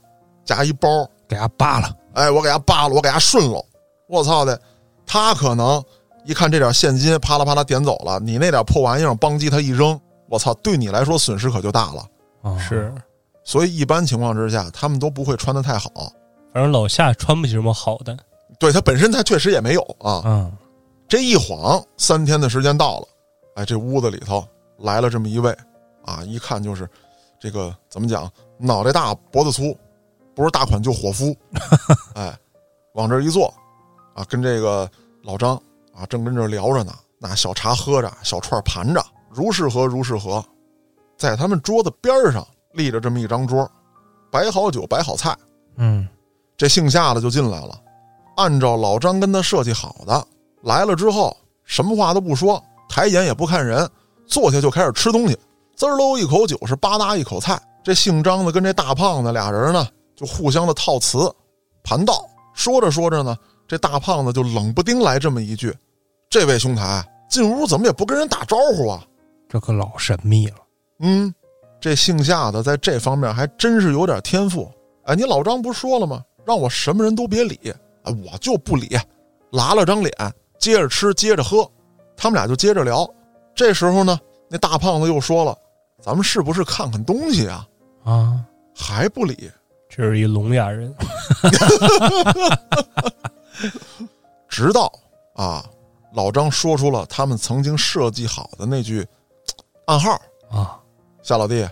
[0.44, 0.88] 夹一包，
[1.28, 1.94] 给他扒了。
[2.14, 3.64] 哎，我给他扒了，我给他顺了，
[4.08, 4.60] 我操的，
[5.06, 5.82] 他可能
[6.24, 12.06] 一看这点现金，啪啦啪啦点走了，你那点破玩意儿，邦叽他一扔，我操，对你来说损失可就大了。
[12.42, 12.94] 啊是，
[13.44, 15.90] 所以一般情况之下，他们都不会穿的太好。
[16.52, 18.16] 反正老夏穿不起什么好的。
[18.58, 20.22] 对他本身他确实也没有啊。
[20.24, 20.52] 嗯，
[21.08, 23.06] 这一晃三天的时间到了，
[23.56, 24.46] 哎，这屋子里头
[24.78, 25.56] 来了这么一位，
[26.04, 26.88] 啊，一看就是
[27.38, 29.74] 这个怎么讲，脑袋大脖子粗，
[30.34, 31.34] 不是大款就伙夫，
[32.14, 32.36] 哎，
[32.94, 33.52] 往这一坐，
[34.14, 34.90] 啊，跟这个
[35.22, 35.60] 老张
[35.94, 40.44] 啊正跟这聊着呢，那小茶喝着，小串盘着，如是何如是何，
[41.16, 43.70] 在他们桌子边儿上立着这么一张桌，
[44.30, 45.36] 摆好酒，摆好菜，
[45.76, 46.08] 嗯，
[46.56, 47.78] 这姓夏的就进来了，
[48.36, 50.26] 按照老张跟他设计好的，
[50.62, 53.88] 来了之后什么话都不说，抬眼也不看人，
[54.26, 55.38] 坐下就开始吃东西，
[55.76, 57.60] 滋儿喽一口酒是吧嗒一口菜。
[57.82, 61.34] 这姓张的跟这大胖子俩人呢，就互相的套词
[61.82, 63.34] 盘道，说着说着呢，
[63.70, 65.72] 这大胖子就冷不丁来这么一句
[66.28, 69.00] ：“这位兄台进屋怎么也不跟人打招呼啊
[69.48, 70.56] 这可老神秘了。？”
[70.98, 71.32] 嗯，
[71.80, 74.68] 这姓夏的在这方面还真是有点天赋。
[75.04, 76.20] 哎，你老张不是说了吗？
[76.44, 78.98] 让我什么人都别理，哎，我就不理，
[79.52, 80.12] 拉了张脸，
[80.58, 81.64] 接着吃，接着喝，
[82.16, 83.08] 他们俩就接着聊。
[83.54, 85.56] 这时候呢，那大胖子又说了
[86.02, 87.64] ：“咱们是不是看看东西啊
[88.02, 89.48] 啊，？”还不理，
[89.88, 90.92] 这是一聋哑人，
[94.50, 94.92] 直到
[95.34, 95.64] 啊，
[96.12, 99.06] 老张说出了他们曾经设计好的那句
[99.86, 100.78] 暗号啊
[101.22, 101.66] ，：“夏老弟，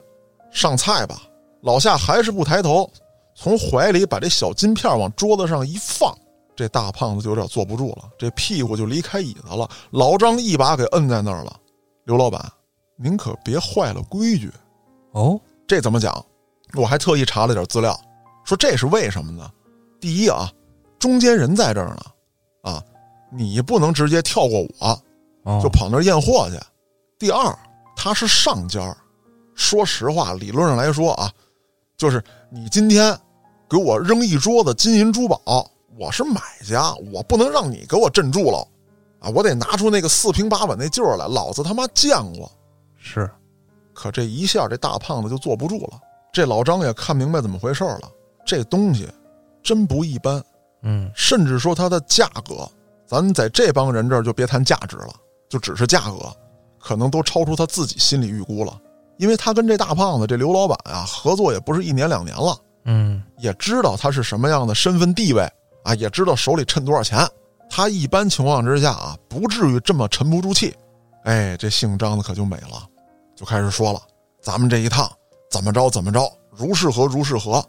[0.50, 1.20] 上菜吧。”
[1.62, 2.88] 老夏还是不抬头，
[3.34, 6.16] 从怀里把这小金片往桌子上一放，
[6.54, 9.68] 这大胖子就有点坐不住了，这屁股就离开椅子了。
[9.90, 11.54] 老张一把给摁在那儿了。
[12.04, 12.40] 刘老板，
[12.96, 14.52] 您可别坏了规矩。
[15.12, 16.24] 哦，这怎么讲？
[16.74, 17.98] 我还特意查了点资料，
[18.44, 19.50] 说这是为什么呢？
[20.00, 20.48] 第一啊，
[20.98, 22.12] 中间人在这儿呢，啊，
[23.30, 25.02] 你不能直接跳过我，
[25.44, 26.58] 哦就跑那儿验货去。
[27.18, 27.56] 第二，
[27.96, 28.96] 他是上家儿，
[29.54, 31.30] 说实话，理论上来说啊，
[31.96, 33.18] 就是你今天
[33.68, 38.66] 给我扔一桌子金银珠宝，我是买家，我不能让你给我镇住了
[39.18, 39.28] 啊！
[39.34, 42.50] 我得拿出那个四平八稳那劲儿来，老子他妈见过。
[42.96, 43.28] 是
[43.92, 46.00] 可这一下，这大胖子就坐不住了。
[46.32, 48.02] 这老张也看明白怎么回事了，
[48.46, 49.08] 这东西
[49.60, 50.40] 真不一般，
[50.82, 52.68] 嗯甚至说它的价格，
[53.08, 55.14] 咱在这帮人这儿就别谈价值了，
[55.48, 56.30] 就只是价格，
[56.78, 58.78] 可能都超出他自己心理预估了。
[59.16, 65.42] 因为他跟这大胖子这刘老板啊合作也不是一年两年了，嗯也知道他是什么样的身份地位
[65.84, 67.26] 啊，也知道手里趁多少钱。
[67.70, 70.74] 他一般情况之下啊，不至于这么沉不住气。
[71.24, 72.86] 哎，这姓张的可就美了，
[73.34, 74.00] 就开始说了
[74.40, 75.10] ：“咱们这一趟
[75.50, 77.64] 怎么着怎么着，如是何如是何，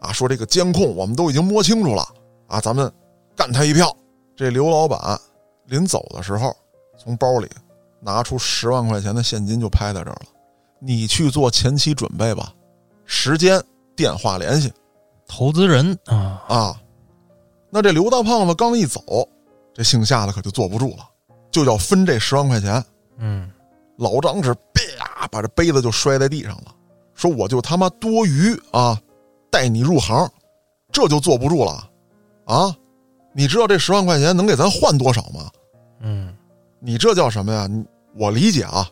[0.00, 2.06] 啊，说这个监控我们都已经摸清楚了，
[2.46, 2.92] 啊，咱们
[3.34, 3.96] 干他一票。
[4.40, 5.20] 这刘老板
[5.66, 6.56] 临走的时候，
[6.96, 7.46] 从包里
[8.00, 10.22] 拿出十万块钱的现金就拍在这儿了，
[10.78, 12.50] 你去做前期准备吧，
[13.04, 13.62] 时间、
[13.94, 14.72] 电话联系
[15.28, 16.82] 投资人啊，啊。
[17.68, 19.28] 那这刘大胖子刚一走，
[19.74, 21.06] 这姓夏的可就坐不住了，
[21.50, 22.82] 就要分这十万块钱。
[23.18, 23.52] 嗯，
[23.98, 26.74] 老张是啪把这杯子就摔在地上了，
[27.12, 28.98] 说我就他妈多余啊，
[29.50, 30.26] 带你入行，
[30.90, 31.90] 这就坐不住了
[32.46, 32.74] 啊！
[33.32, 35.50] 你知道这十万块钱能给咱换多少吗？
[36.00, 36.34] 嗯，
[36.80, 37.66] 你这叫什么呀？
[37.66, 37.84] 你
[38.16, 38.88] 我理解啊，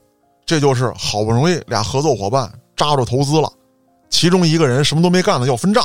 [0.47, 3.53] 这就是好不容易俩合作伙伴扎着投资了，
[4.09, 5.85] 其中一个人什么都没干的要分账。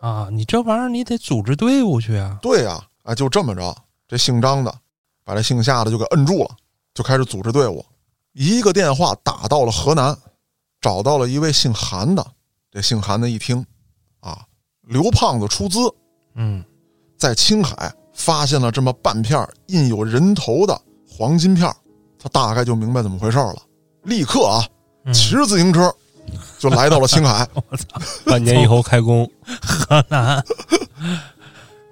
[0.00, 2.38] 啊，你这玩意儿你得组织队伍去啊。
[2.40, 4.72] 对呀、啊，就这么着，这姓张的
[5.24, 6.50] 把这姓夏的就给摁住了，
[6.94, 7.84] 就开始组织队伍。
[8.32, 10.16] 一个电话打到了河南，
[10.80, 12.24] 找到了一位姓韩的。
[12.70, 13.64] 这姓韩的一听，
[14.20, 14.44] 啊，
[14.82, 15.80] 刘胖子出资
[16.34, 16.62] 嗯，
[17.18, 21.70] 在青海发现了这么半片印有人头的黄金片
[22.18, 23.56] 他大概就明白怎么回事了。
[24.04, 24.64] 立刻啊，
[25.04, 25.92] 嗯骑着自行车
[26.58, 27.46] 就来到了青海。
[27.54, 27.84] 我操
[28.24, 29.28] 半年以后开工，
[29.60, 30.42] 河 南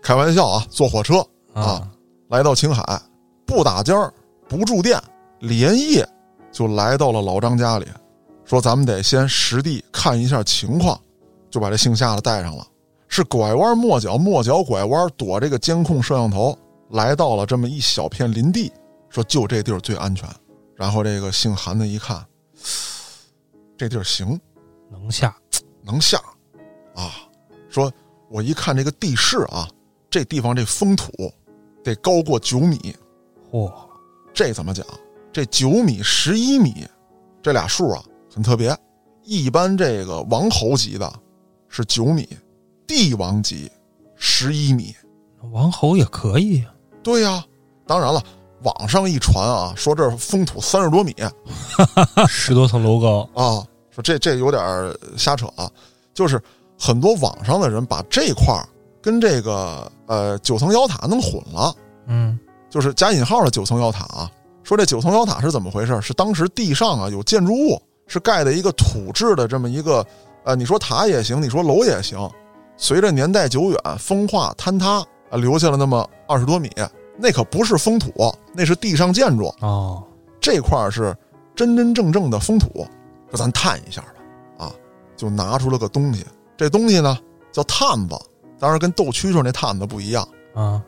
[0.02, 1.86] 开玩笑啊，坐火车啊，
[2.28, 2.82] 来到青海，
[3.44, 4.12] 不打尖儿，
[4.48, 5.02] 不住店，
[5.40, 6.08] 连夜
[6.52, 7.86] 就来到了老张家里，
[8.44, 10.98] 说咱们得先实地看一下情况，
[11.50, 12.64] 就把这姓夏的带上了。
[13.16, 16.54] 是拐弯抹角，抹角拐弯，躲这个监控摄像头，
[16.90, 18.70] 来到了这么一小片林地，
[19.08, 20.28] 说就这地儿最安全。
[20.74, 22.22] 然后这个姓韩的一看，
[23.74, 24.38] 这地儿行，
[24.90, 25.34] 能下，
[25.82, 26.18] 能下
[26.94, 27.10] 啊！
[27.70, 27.90] 说
[28.28, 29.66] 我一看这个地势啊，
[30.10, 31.10] 这地方这风土
[31.82, 32.94] 得高过九米，
[33.50, 33.72] 嚯，
[34.34, 34.86] 这怎么讲？
[35.32, 36.86] 这九米、十一米，
[37.40, 38.76] 这俩数啊很特别。
[39.24, 41.10] 一般这个王侯级的
[41.70, 42.28] 是九米，
[42.86, 43.70] 帝王级
[44.16, 44.94] 十一米。
[45.52, 46.66] 王侯也可以呀。
[47.02, 47.44] 对呀、
[47.86, 48.22] 当然了，
[48.62, 51.14] 网上一传啊，说这儿风土三十多米
[52.28, 55.70] 十多层楼高，啊，说这这有点儿瞎扯啊。
[56.12, 56.40] 就是
[56.78, 58.66] 很多网上的人把这块儿
[59.00, 61.74] 跟这个呃九层妖塔弄混了。
[62.08, 64.30] 嗯就是加引号的九层妖塔啊。
[64.64, 66.00] 说这九层妖塔是怎么回事？
[66.02, 70.04] 是当时地上啊有建筑物，是盖的一个土制的这么一个，
[70.44, 72.18] 呃，你说塔也行，你说楼也行。
[72.76, 74.98] 随着年代久远，风化坍塌
[75.30, 76.70] 啊，留下了那么二十多米，
[77.16, 78.12] 那可不是封土，
[78.52, 79.52] 那是地上建筑。
[79.60, 80.02] 哦，
[80.40, 81.16] 这块儿是
[81.54, 82.86] 真真正正的封土，
[83.30, 84.72] 说咱探一下吧，啊，
[85.16, 86.24] 就拿出了个东西，
[86.56, 87.18] 这东西呢
[87.50, 88.16] 叫探子，
[88.58, 90.26] 当然跟斗蛐蛐那探子不一样。
[90.54, 90.82] 啊，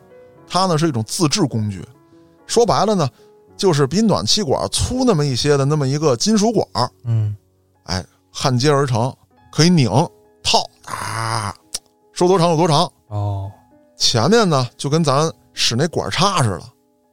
[0.47, 1.83] 它呢是一种自制工具，
[2.45, 3.09] 说白了呢，
[3.57, 7.35] 就是比暖气管粗那么一些的那么一个金属管，嗯
[7.83, 9.11] 哎，焊接而成，
[9.51, 9.89] 可以拧
[10.43, 11.55] 套啊，
[12.19, 12.91] 说多长有多长。
[13.07, 13.49] 哦，
[13.95, 16.63] 前面呢就跟咱使那管插似的，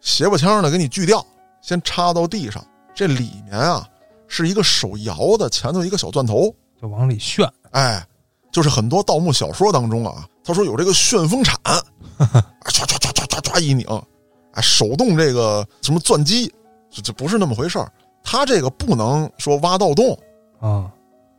[0.01, 1.25] 斜把枪呢给你锯掉，
[1.63, 2.61] 先插到地上。
[2.93, 3.87] 这里面啊
[4.27, 7.49] 是一个手摇的，前头一个小钻头，就往里旋。
[7.71, 8.05] 哎，
[8.51, 11.57] 就是很多盗墓小说当中啊，他说有这个旋风铲，
[12.19, 13.87] 唰唰唰唰唰唰一拧，
[14.55, 16.53] 哎，手动这个什么钻机，
[16.91, 17.89] 这这不是那么回事儿。
[18.25, 20.19] 它这个不能说挖盗洞，
[20.59, 20.91] 啊，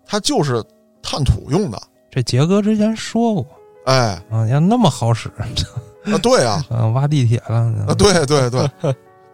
[0.06, 0.64] 它就是
[1.04, 1.78] 探土用的。
[2.10, 3.46] 这杰哥之前说过
[3.88, 7.56] 哎，啊，要那么好使，啊，对啊，嗯， 挖地铁了
[7.88, 8.70] 啊，对对对，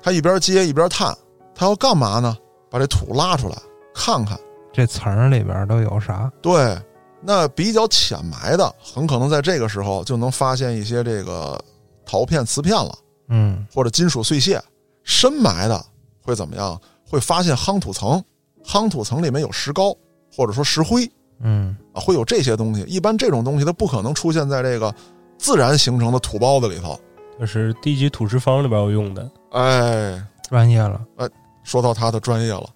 [0.02, 1.16] 他一边接一边探，
[1.56, 2.38] 他要干嘛呢？
[2.70, 3.56] 把这土拉出来
[3.94, 4.40] 看看。
[4.72, 6.32] 这层里边都有啥？
[6.42, 6.78] 对，
[7.20, 11.60] 那比较浅埋的，很可能在这个时候就能发现一些这个
[12.06, 12.96] 陶片、瓷片了，
[13.30, 14.62] 嗯或者金属碎屑。
[15.04, 15.84] 深埋的
[16.22, 16.80] 会怎么样？
[17.10, 18.24] 会发现夯土层，
[18.64, 19.96] 夯土层里面有石膏
[20.36, 21.10] 或者说石灰
[21.44, 22.82] 嗯啊，会有这些东西。
[22.88, 24.94] 一般这种东西它不可能出现在这个
[25.38, 27.00] 自然形成的土包子里头。
[27.40, 29.30] 这是地基土石方里边要用的。
[29.52, 31.00] 哎，专业了。
[31.18, 31.28] 哎
[31.64, 32.68] 说到他的专业了，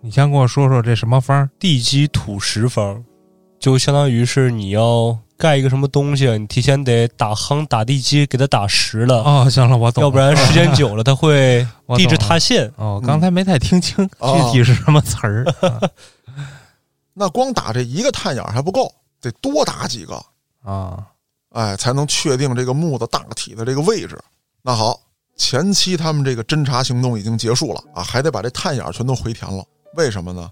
[0.00, 1.50] 你先跟我说说这什么方？
[1.58, 3.02] 地基土石方，
[3.58, 10.06] 就相当于是你要盖一个什么东西，你提前得打夯、打地基，给它打实了，哦，行了，我懂了。
[10.06, 12.70] 要不然时间 久了它会地质塌陷。
[12.76, 15.44] 哦，刚才没太听清哦具体是什么词儿。
[15.60, 15.80] 啊
[17.18, 20.24] 那光打这一个探眼还不够，得多打几个，
[20.62, 21.04] 啊，
[21.50, 24.16] 哎，才能确定这个墓的大体的这个位置。
[24.62, 25.00] 那好，
[25.36, 29.64] 前期他们这个侦查行动已经结束了啊，还得把这探眼全都回填了。
[29.96, 30.48] 为什么呢？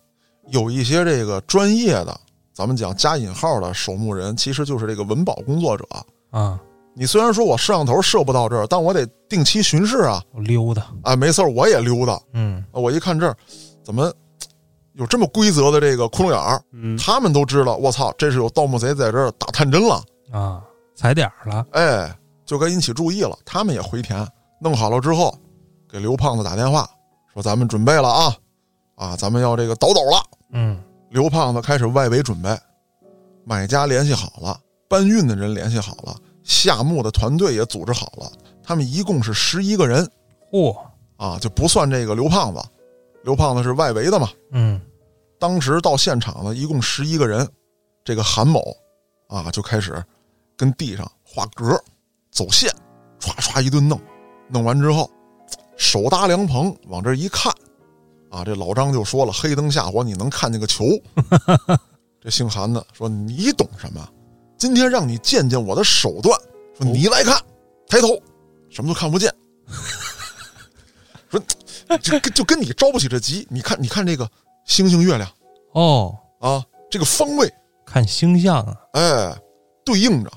[0.49, 2.19] 有一些这个专业的，
[2.53, 5.87] 咱们讲加引号的守墓人，其实就是这个文保工作者。
[6.31, 6.59] 啊，
[6.95, 10.21] 你虽然说我摄像头摄不到这儿，但我得定期巡视啊。
[10.33, 10.87] 我溜达。
[11.03, 12.21] 啊，没事儿我也溜达。
[12.33, 13.37] 嗯我一看这儿，
[13.85, 14.13] 怎么
[14.97, 20.63] 有这么规则的这个窟窿眼儿，嗯，他们都知道，我操，这是有盗墓贼在这儿打探针了，啊，
[20.95, 23.37] 踩点儿了，哎，就该引起注意了。
[23.45, 24.27] 他们也回填，
[24.59, 25.37] 弄好了之后，
[25.89, 26.89] 给刘胖子打电话
[27.35, 28.37] 说：“咱们准备了啊，
[28.95, 32.59] 啊，咱们要这个倒斗了。”嗯，刘胖子开始外围准备，
[33.45, 38.33] 买家联系好了，搬运的人联系好了，下墓的团队也组织好了。
[38.63, 40.09] 他们一共是十一个人
[40.51, 40.75] 嚯，
[41.19, 42.63] 啊，就不算这个刘胖子。
[43.23, 44.29] 刘胖子是外围的嘛。
[44.53, 44.81] 嗯，
[45.39, 47.49] 当时到现场的一共十一个人，
[48.05, 48.63] 这个韩某
[49.29, 50.03] 啊就开始
[50.57, 51.79] 跟地上画格、
[52.31, 52.71] 走线，
[53.21, 54.01] 唰唰一顿弄。
[54.49, 55.11] 弄完之后，
[55.77, 57.53] 手搭凉棚往这一看，
[58.31, 60.85] 啊，这老张就说了：“黑灯瞎火，你能看见个球？”
[62.21, 64.09] 这姓韩的说：“你懂什么？
[64.57, 66.39] 今天让你见见我的手段。
[66.79, 67.39] 说你来看，
[67.89, 68.21] 抬头，
[68.71, 69.33] 什么都看不见。
[71.31, 71.41] 说
[71.99, 73.47] 就就跟你着不起这急。
[73.51, 74.31] 你看，你看这个
[74.67, 75.29] 星星月亮。
[75.73, 77.53] 哦，啊，这个方位，
[77.85, 79.37] 看星象啊，哎，
[79.85, 80.31] 对应着。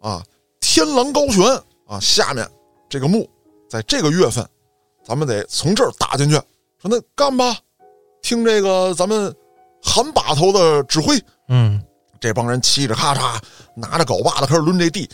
[0.00, 0.22] 啊，
[0.60, 1.44] 天狼高悬。
[1.86, 2.44] 啊，下面
[2.88, 3.28] 这个墓
[3.70, 4.44] 在这个月份，
[5.04, 6.34] 咱们得从这儿打进去。
[6.82, 7.56] 说那干吧，
[8.22, 9.32] 听这个咱们
[9.80, 11.16] 韩把头的指挥。
[11.48, 11.80] 嗯，
[12.18, 13.38] 这帮人嘁哧咔嚓
[13.76, 15.08] 拿着镐把子开始抡这地，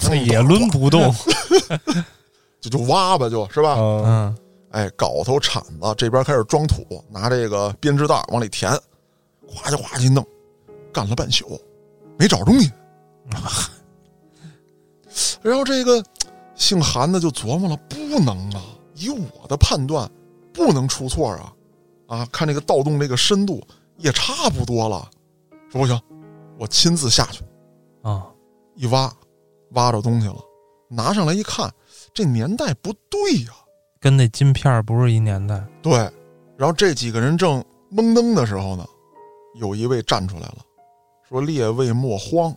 [0.00, 1.14] 这 也抡不动，
[2.60, 3.76] 就就挖吧，就是吧？
[3.78, 4.36] 嗯，嗯，
[4.72, 8.70] 哎，镐头、铲子这边开始装土，拿这个编织袋往里填，
[9.46, 10.26] 哗叽哗叽弄，
[10.92, 11.60] 干了半宿，
[12.18, 12.70] 没找着东西。
[15.42, 16.02] 然后这个
[16.54, 18.62] 姓韩的就琢磨了，不能啊，
[18.94, 20.10] 以我的判断，
[20.54, 21.52] 不能出错啊，
[22.06, 23.62] 啊，看这个盗洞这个深度
[23.98, 25.10] 也差不多了，
[25.70, 26.00] 说不行，
[26.58, 27.44] 我亲自下去
[28.00, 28.26] 啊，
[28.74, 29.12] 一挖，
[29.72, 30.38] 挖着东西了，
[30.88, 31.70] 拿上来一看，
[32.14, 33.52] 这年代不对呀、
[34.02, 35.92] 跟那金片儿不是一年代，对，
[36.56, 38.84] 然后这几个人正懵登的时候呢，
[39.60, 40.56] 有一位站出来了，
[41.28, 42.52] 说：“列位莫慌，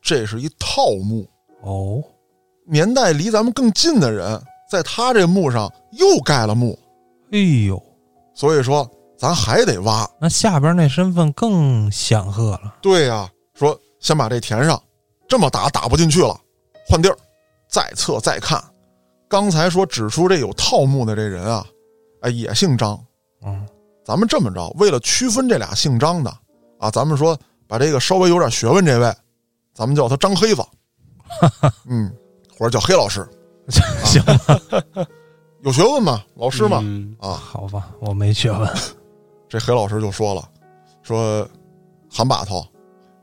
[0.00, 1.28] 这是一套墓，
[1.60, 2.02] 哦，
[2.66, 6.78] 年代离咱们更近的人，在他这墓上又盖了墓，
[7.32, 7.78] 哎呦，
[8.32, 10.08] 所以说咱还得挖。
[10.18, 14.82] 那下边那身份更显赫了，对呀、说先把这填上，
[15.28, 16.34] 这么打打不进去了，
[16.88, 17.18] 换地儿，
[17.68, 18.58] 再测再看。
[19.28, 21.66] 刚才说指出这有套墓的这人啊，
[22.22, 22.98] 哎，也姓张，
[23.44, 23.66] 嗯，
[24.04, 26.34] 咱们这么着，为了区分这俩姓张的
[26.78, 29.14] 啊，咱们说把这个稍微有点学问这位，
[29.74, 30.62] 咱们叫他张黑子，
[31.86, 32.10] 嗯，
[32.58, 33.28] 或者叫黑老师，
[34.04, 34.22] 行
[35.62, 38.70] 有学问吗，老师吗，嗯啊，好吧，我没学问，
[39.48, 40.48] 这黑老师就说了，
[41.02, 41.46] 说
[42.10, 42.66] 韩把头，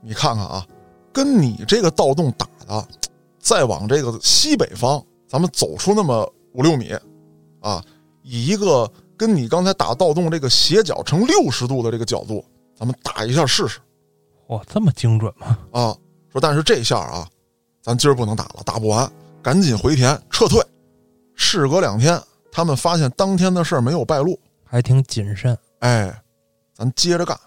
[0.01, 0.63] 你看看啊，
[1.11, 2.87] 跟你这个盗洞打的，
[3.39, 5.03] 再往这个西北方，
[5.35, 6.97] 咱们走出那么五六米，
[7.59, 7.83] 啊，
[8.21, 12.41] 以一个跟你刚才打盗洞这个斜角成六十度的这个角度，
[12.73, 13.81] 咱们打一下试试
[14.47, 15.57] 哇，这么精准吗？
[15.73, 15.97] 啊。
[16.31, 17.27] 说但是这下啊，
[17.81, 19.11] 咱今儿不能打了，打不完，
[19.43, 20.65] 赶紧回田撤退。
[21.35, 22.17] 事隔两天，
[22.49, 26.17] 他们发现当天的事儿没有败露，还挺谨慎，哎，
[26.73, 27.37] 咱接着干。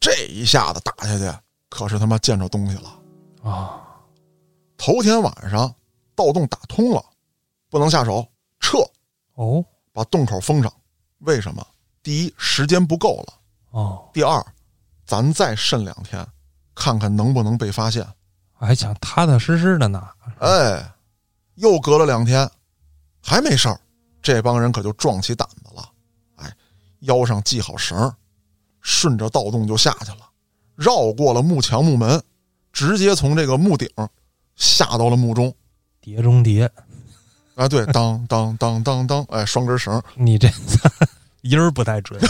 [0.00, 1.38] 这一下子打下去，
[1.70, 3.48] 可是他妈见着东西了。
[3.48, 3.80] 啊，
[4.76, 5.72] 头天晚上
[6.16, 7.04] 盗洞打通了，
[7.70, 8.26] 不能下手，
[8.60, 8.78] 撤，
[9.34, 10.72] 哦把洞口封上。
[11.18, 11.66] 为什么？
[12.02, 13.34] 第一，时间不够了；
[13.70, 14.44] 哦，第二，
[15.04, 16.26] 咱再慎两天，
[16.74, 18.06] 看看能不能被发现。
[18.52, 20.92] 还想踏踏实实的呢，哎，
[21.56, 22.48] 又隔了两天，
[23.20, 23.80] 还没事儿，
[24.22, 25.88] 这帮人可就壮起胆子了。
[26.36, 26.52] 哎，
[27.00, 28.12] 腰上系好绳，
[28.80, 30.28] 顺着盗洞就下去了，
[30.74, 32.22] 绕过了木墙木门，
[32.72, 33.88] 直接从这个墓顶
[34.56, 35.54] 下到了墓中。
[36.00, 36.70] 碟中谍，
[37.58, 40.48] 啊，对，当当当当当，哎，双根绳，你这
[41.42, 42.20] 音儿不太准，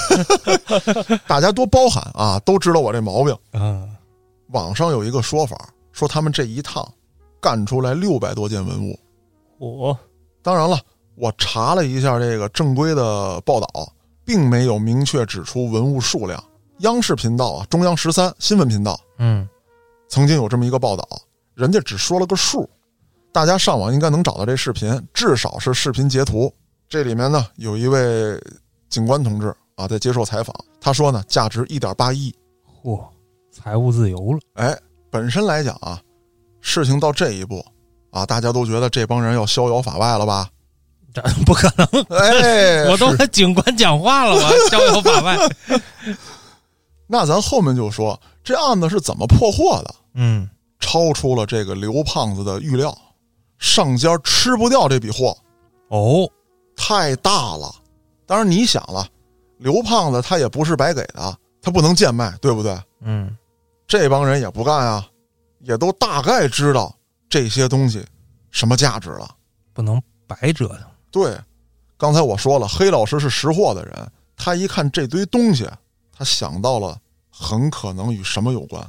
[1.29, 3.37] 大家多包涵啊，都知道我这毛病。
[3.53, 3.95] 嗯，
[4.53, 6.91] 网上有一个说法，说他们这一趟
[7.43, 8.99] 干出来六百多件文物。
[9.59, 9.95] 我
[10.41, 10.81] 当然了，
[11.14, 13.92] 我查了一下这个正规的报道，
[14.25, 16.42] 并没有明确指出文物数量。
[16.79, 19.46] 央视频道啊，中央十三新闻频道嗯，
[20.09, 21.07] 曾经有这么一个报道，
[21.55, 22.67] 人家只说了个数，
[23.33, 26.52] 大家上网应该能找到这视频，至少是视频截图。
[26.88, 28.40] 这里面呢，有一位
[28.88, 32.35] 警官同志啊，在接受采访，他说呢，价值一点八亿。
[32.83, 33.00] 嚯，
[33.52, 34.76] 财务自由了，哎，
[35.10, 36.00] 本身来讲啊，
[36.60, 37.64] 事情到这一步
[38.10, 40.48] 啊，大家都觉得这帮人要逍遥法外了吧？
[41.12, 45.37] 这不可能，哎， 我都和警官讲话了，我 逍遥法外，
[47.06, 50.48] 那咱后面就说这案子是怎么破获的，嗯，
[50.81, 52.96] 超出了这个刘胖子的预料，
[53.59, 55.37] 上家吃不掉这笔货，
[55.88, 56.31] 哦，
[56.77, 57.75] 太大了。
[58.27, 59.06] 当然你想了，
[59.59, 62.79] 刘胖子他也不是白给的，他不能贱卖，对不对？
[63.00, 63.37] 嗯，
[63.87, 65.09] 这帮人也不干啊，
[65.61, 66.94] 也都大概知道
[67.29, 68.04] 这些东西
[68.50, 69.29] 什么价值了。
[69.73, 70.81] 不能白折腾。
[71.11, 71.38] 对，
[71.96, 75.69] 刚才我说了，黑老师是识货的人，他一看这堆东西，
[76.13, 76.98] 他想到了
[77.31, 78.85] 很可能与什么有关。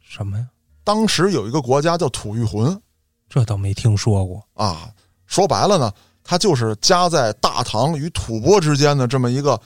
[0.00, 0.46] 什么呀？
[0.82, 2.80] 当时有一个国家叫吐谷浑
[3.28, 4.42] 这倒没听说过。
[4.54, 4.90] 啊，
[5.26, 5.92] 说白了呢，
[6.24, 9.60] 它就是夹在大唐与吐蕃之间的这么一个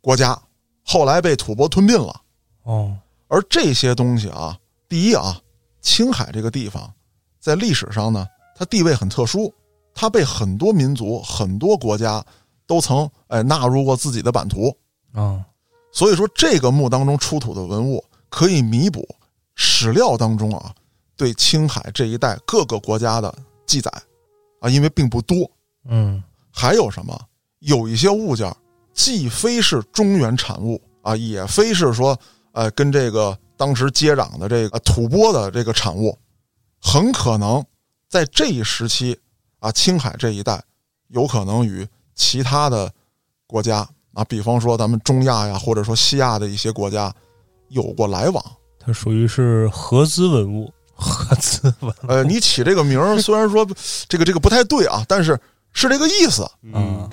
[0.00, 0.40] 国家，
[0.84, 2.20] 后来被吐蕃吞并了。
[2.62, 2.96] 哦，
[3.26, 4.56] 而这些东西啊，
[4.88, 5.40] 第一啊，
[5.80, 6.92] 青海这个地方
[7.40, 9.52] 在历史上呢，它地位很特殊，
[9.94, 12.24] 它被很多民族、很多国家
[12.66, 14.76] 都曾哎纳入过自己的版图。
[15.12, 15.44] 啊，
[15.90, 19.08] 所以说，这个墓当中出土的文物可以弥补
[19.54, 20.74] 史料当中啊
[21.18, 23.34] 对青海这一带各个国家的
[23.66, 23.92] 记载
[24.60, 25.36] 啊，因为并不多。
[25.86, 27.20] 嗯，还有什么？
[27.58, 28.54] 有一些物件
[28.94, 32.16] 既非是中原产物啊，也非是说
[32.52, 36.16] 呃跟这个当时接壤的这个呃吐蕃的这个产物，
[36.80, 37.64] 很可能
[38.08, 39.18] 在这一时期
[39.58, 40.62] 啊，青海这一带
[41.08, 42.92] 有可能与其他的
[43.48, 43.78] 国家
[44.12, 47.12] 啊，比方说咱们中亚呀，或者说西亚的一些国家
[47.70, 48.44] 有过来往。
[48.78, 50.72] 它属于是合资文物。
[50.98, 53.64] 合资文呃，你起这个名儿虽然说
[54.08, 55.40] 这个这个不太对啊，但是
[55.72, 56.44] 是这个意思。
[56.62, 57.08] 嗯，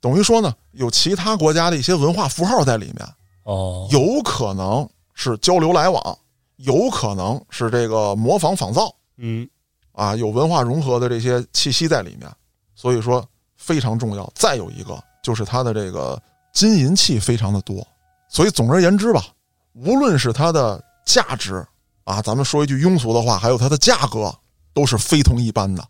[0.00, 3.08] 等于说呢，有其他国家的一些文化符号在里面，
[3.44, 6.18] 哦，有可能是交流来往，
[6.56, 9.48] 有可能是这个模仿仿造嗯，
[9.92, 12.28] 啊，有文化融合的这些气息在里面，
[12.74, 13.24] 所以说
[13.56, 14.28] 非常重要。
[14.34, 16.20] 再有一个就是它的这个
[16.52, 17.86] 金银器非常的多，
[18.28, 19.26] 所以总而言之吧，
[19.74, 21.64] 无论是它的价值
[22.10, 24.34] 啊，咱们说一句庸俗的话，还有它的价格，
[24.74, 25.82] 都是非同一般的。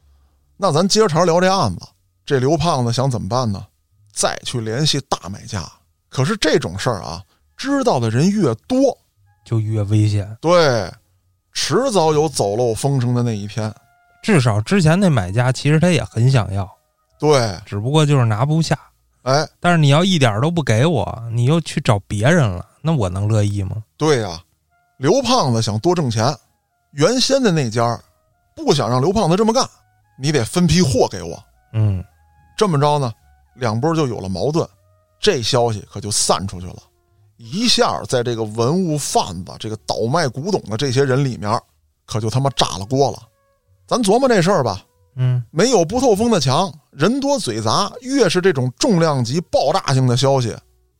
[0.56, 1.86] 那咱接着茬聊这案子，
[2.26, 3.66] 这刘胖子想怎么办呢？
[4.12, 5.66] 再去联系大买家。
[6.08, 7.22] 可是这种事儿啊，
[7.56, 8.96] 知道的人越多，
[9.44, 10.36] 就越危险。
[10.40, 10.92] 对，
[11.52, 13.72] 迟早有走漏风声的那一天。
[14.22, 16.70] 至少之前那买家其实他也很想要，
[17.18, 18.78] 对，只不过就是拿不下。
[19.22, 23.82] 哎，但是你要一点都不给我，你又去找别人了，那我能乐意吗？
[23.96, 24.42] 对呀、
[25.01, 26.36] 刘胖子想多挣钱，
[26.90, 28.05] 原先的那家儿
[28.55, 29.66] 不想让刘胖子这么干，
[30.18, 31.42] 你得分批货给我。
[31.72, 32.05] 嗯，
[32.55, 33.11] 这么着呢，
[33.55, 34.68] 两拨就有了矛盾，
[35.18, 36.82] 这消息可就散出去了，
[37.38, 41.59] 一下在这个文物贩子、这个倒卖古董的这些人里面，
[42.05, 43.22] 可就他妈炸了锅了。
[43.86, 44.84] 咱琢磨这事儿吧，
[45.16, 50.55] 嗯，没有不透风的墙，人多嘴杂，越是这种重量级、爆炸性的消息，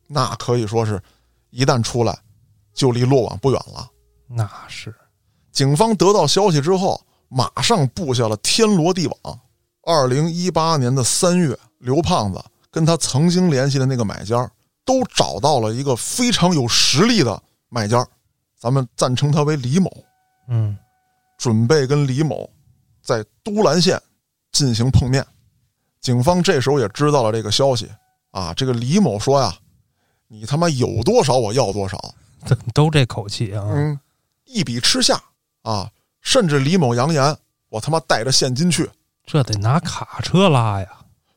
[0.07, 0.99] 那可以说是，
[1.51, 2.17] 一旦出来，
[2.73, 3.87] 就离落网不远了。
[4.33, 4.93] 那是。
[5.51, 9.39] 警方得到消息之后，马上布下了天罗地网。
[9.83, 14.49] 二零一八年的三月，刘胖子跟他曾经联系的那个买家
[14.85, 18.07] 都找到了一个非常有实力的买家，
[18.57, 19.91] 咱们暂称他为李某，
[20.47, 20.77] 嗯，
[21.37, 22.49] 准备跟李某
[23.01, 23.99] 在都兰县
[24.51, 25.25] 进行碰面。
[25.99, 27.89] 警方这时候也知道了这个消息
[28.31, 29.53] 啊，这个李某说呀
[30.29, 31.97] ：“你他妈有多少我要多少。
[32.47, 33.63] ”都都这口气啊。
[33.67, 33.99] 嗯，
[34.53, 35.21] 一笔吃下
[35.63, 35.89] 啊！
[36.21, 37.35] 甚至李某扬言
[37.69, 38.89] ：“我他妈带着现金去。
[39.25, 40.87] 这得拿卡车拉呀！”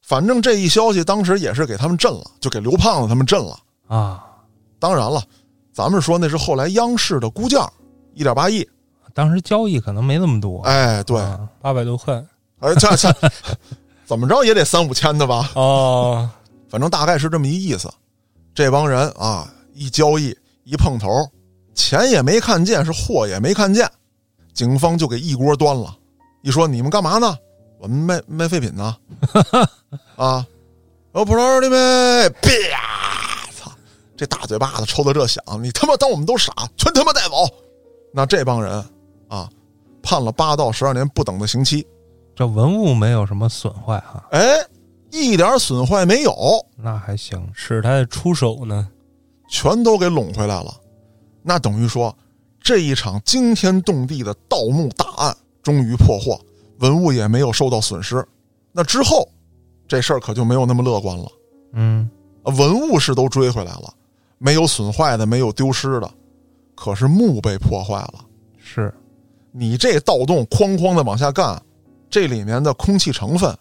[0.02, 3.58] 反正这一消息当时也是给他们震了，就给刘胖子他们震了。
[3.86, 4.24] 啊，
[4.78, 5.22] 当然了，
[5.72, 7.66] 咱们说那是后来央视的估价，
[8.12, 8.68] 一点八亿。
[9.14, 10.60] 当时交易可能没那么多。
[10.62, 12.14] 哎，对，啊八百多块
[12.58, 13.14] 哎，这这
[14.04, 15.50] 怎么着也得三五千的吧？
[15.54, 16.28] 哦，
[16.68, 17.90] 反正大概是这么一意思。
[18.54, 21.08] 这帮人啊，一交易一碰头，
[21.74, 23.90] 钱也没看见，是货也没看见，
[24.52, 25.94] 警方就给一锅端了。
[26.42, 27.36] 一说你们干嘛呢？
[27.78, 28.96] 我们卖卖废品呢。
[30.16, 30.46] 啊，
[31.12, 32.28] 我不知道的呗！
[32.40, 33.50] 啪！
[33.52, 33.70] 操，
[34.16, 37.34] 这大嘴巴子抽的这响，你他妈当我们都傻，全他妈带走。
[38.12, 38.84] 那这帮人
[39.28, 39.50] 啊，
[40.02, 41.86] 判了八到十二年不等的刑期。
[42.36, 44.56] 这文物没有什么损坏哈，哎，
[45.10, 46.34] 一点损坏没有。
[46.76, 47.46] 那还行。
[47.52, 48.88] 是他的出手呢。
[49.46, 50.74] 全都给拢回来了。
[51.46, 52.16] 那等于说，
[52.58, 56.40] 这一场惊天动地的盗墓大案终于破获，
[56.78, 58.26] 文物也没有受到损失。
[58.72, 59.28] 那之后，
[59.86, 61.30] 这事儿可就没有那么乐观了。
[61.74, 62.08] 嗯，
[62.42, 63.92] 啊文物是都追回来了，
[64.38, 66.10] 没有损坏的，没有丢失的，
[66.74, 68.24] 可是墓被破坏了。
[68.56, 68.92] 是
[69.52, 71.62] 你这盗洞哐哐的往下干，
[72.08, 73.54] 这里面的空气成分、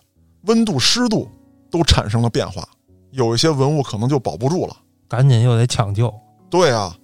[0.44, 1.28] 温度、湿度
[1.70, 2.66] 都产生了变化，
[3.12, 4.78] 有一些文物可能就保不住了。
[5.10, 6.12] 赶紧又得抢救。
[6.50, 6.96] 对啊，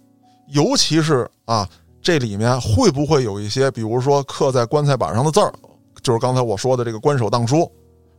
[0.50, 1.68] 尤其是啊，
[2.02, 5.54] 这里面会不会有一些，比如说刻在棺材板上的字儿，
[6.02, 7.72] 就是刚才我说的这个官手当书，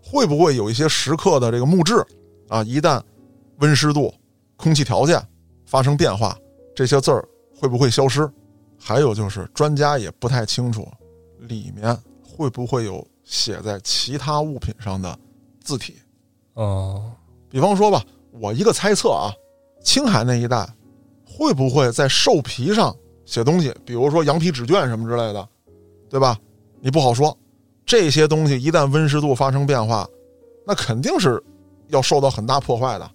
[0.03, 1.95] 会不会有一些石刻的这个木质
[2.49, 3.01] 啊，一旦
[3.59, 4.13] 温湿度、
[4.57, 5.21] 空气条件
[5.67, 6.37] 发生变化，
[6.75, 8.31] 这些字儿会不会消失？
[8.79, 10.89] 还有就是专家也不太清楚，
[11.41, 15.19] 里面会不会有写在其他物品上的
[15.63, 15.97] 字体？
[16.55, 17.13] 哦，
[17.49, 19.33] 比方说吧，我一个猜测啊，
[19.83, 20.67] 青海那一带
[21.41, 23.75] 会不会在兽皮上写东西？
[23.83, 25.49] 比如说羊皮纸卷什么之类的，
[26.11, 26.37] 对吧？
[26.83, 27.35] 你不好说。
[27.87, 30.07] 这些东西一旦温湿度发生变化，
[30.67, 31.43] 那肯定是
[31.89, 33.11] 要受到很大破坏的。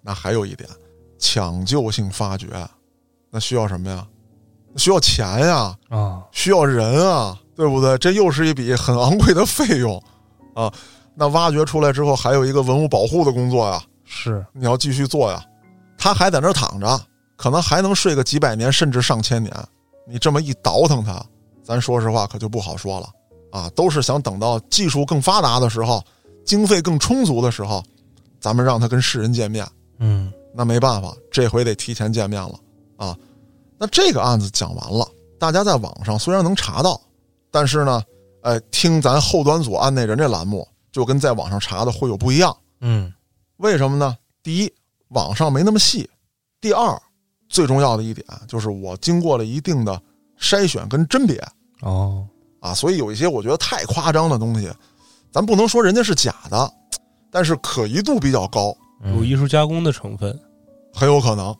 [0.00, 0.66] 那还有一点，
[1.18, 2.46] 抢救性发掘，
[3.28, 4.06] 那需要什么呀？
[4.76, 7.98] 需要钱呀，啊，需要人啊，对不对？
[7.98, 10.02] 这又是一笔很昂贵的费用
[10.54, 10.72] 啊。
[11.14, 15.44] 那挖掘出来之后，还有一个文物保护的工作呀，是你要继续做呀。
[15.98, 17.00] 他还在那儿躺着，
[17.40, 19.50] 可能还能睡个几百年，甚至上千年。
[20.06, 21.24] 你这么一倒腾他，
[21.64, 23.08] 咱说实话可就不好说了
[23.50, 23.66] 啊。
[23.70, 26.04] 都是想等到技术更发达的时候，
[26.44, 27.82] 经费更充足的时候，
[28.40, 29.66] 咱们让他跟世人见面。
[30.00, 32.60] 嗯那没办法，这回得提前见面了
[32.98, 33.16] 啊。
[33.78, 37.00] 那这个案子讲完了，大家在网上虽然能查到，
[37.50, 38.02] 但是呢，
[38.42, 42.54] 哎，听咱后端组案内人这栏目，就跟在网上查的会有不一样。
[42.82, 43.10] 嗯
[43.56, 44.14] 为什么呢？
[44.42, 44.70] 第一，
[45.08, 46.04] 网上没那么细；
[46.60, 47.00] 第二，
[47.50, 50.00] 最重要的一点就是我经过了一定的
[50.40, 51.38] 筛选跟甄别
[51.82, 52.26] 哦，
[52.60, 54.70] 啊，所以有一些我觉得太夸张的东西，
[55.30, 56.72] 咱不能说人家是假的，
[57.30, 60.38] 但是可疑度比较高，嗯有艺术加工的成分。
[60.94, 61.54] 很有可能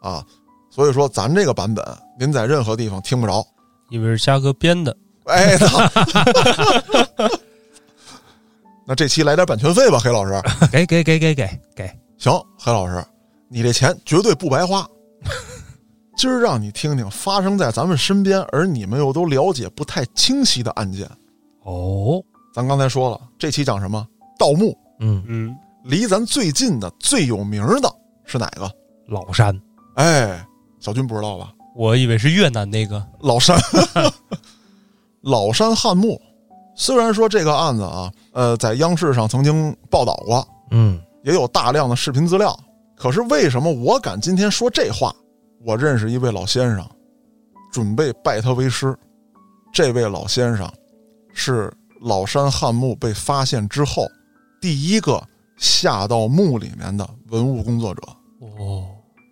[0.00, 0.24] 啊。
[0.70, 1.84] 所以说，咱这个版本
[2.18, 3.46] 您在任何地方听不着。
[3.90, 5.54] 因为是嘉哥编的，哎，
[8.86, 10.32] 那这期来点版权费吧，黑老师。
[10.72, 13.04] 给给给给给给，行，黑老师，
[13.50, 14.88] 你这钱绝对不白花。
[16.16, 21.08] 今儿让你听听发生在咱们身边，而你们又都了解不太清晰的案件。
[21.64, 22.22] 哦，
[22.54, 24.06] 咱刚才说了，这期讲什么？
[24.38, 24.76] 盗墓。
[25.00, 27.92] 嗯，嗯，离咱最近的、最有名的
[28.24, 28.70] 是哪个？
[29.08, 29.58] 老山，
[29.96, 30.46] 哎，
[30.78, 31.52] 小军不知道吧？
[31.74, 33.58] 我以为是越南那个，老山，
[35.22, 36.20] 老山汉墓。
[36.74, 42.58] 虽然说这个案子啊，呃，在央视上曾经报道过，嗯也有大量的视频资料。
[43.02, 45.12] 可是为什么我敢今天说这话？
[45.64, 46.88] 我认识一位老先生，
[47.72, 48.96] 准备拜他为师。
[49.72, 50.72] 这位老先生
[51.34, 51.68] 是
[52.00, 54.06] 老山汉墓被发现之后
[54.60, 55.20] 第一个
[55.56, 58.02] 下到墓里面的文物工作者。
[58.40, 58.86] 哦，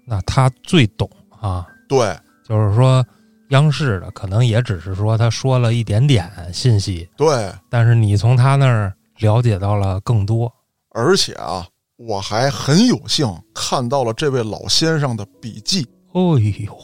[0.04, 1.08] 那他最懂
[1.40, 3.06] 啊，对就是说
[3.50, 10.52] 央视的可能也只是说他说了一点点信息，对，但是你从他那儿了解到了更多。
[10.88, 11.64] 而且啊，
[12.03, 15.86] 我还很有幸看到了这位老先生的笔记。
[16.12, 16.74] 哦呦，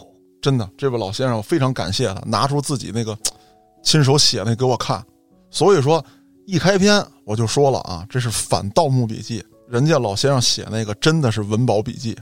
[0.43, 3.17] 真的，这位老先生我非常感谢他，拿出自己那个
[3.83, 5.03] 亲手写那给我看。
[5.51, 6.05] 所以说，
[6.45, 12.15] 一开篇我就说了啊，这是反盗墓笔记，人家老先生写那个真的是文保笔记，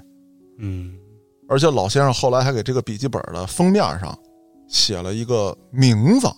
[0.59, 0.95] 嗯，
[1.49, 4.17] 而且老先生后来还给这个笔记本的封面上
[4.69, 6.29] 写了一个名字，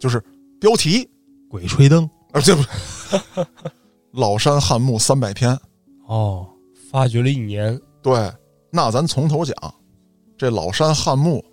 [0.00, 0.18] 就是
[0.58, 1.06] 标题，
[1.50, 2.68] 鬼吹灯啊，这不是
[4.12, 5.56] 老山汉墓三百篇。
[6.06, 6.46] 哦，
[6.90, 8.32] 发掘了一年，对，
[8.70, 9.54] 那咱从头讲，
[10.38, 11.44] 这老山汉墓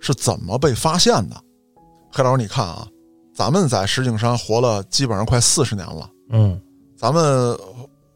[0.00, 1.36] 是怎么被发现的？
[2.12, 2.86] 黑老师，你看啊，
[3.34, 6.60] 咱们在石景山活了基本上快四十年了，嗯，
[6.96, 7.56] 咱们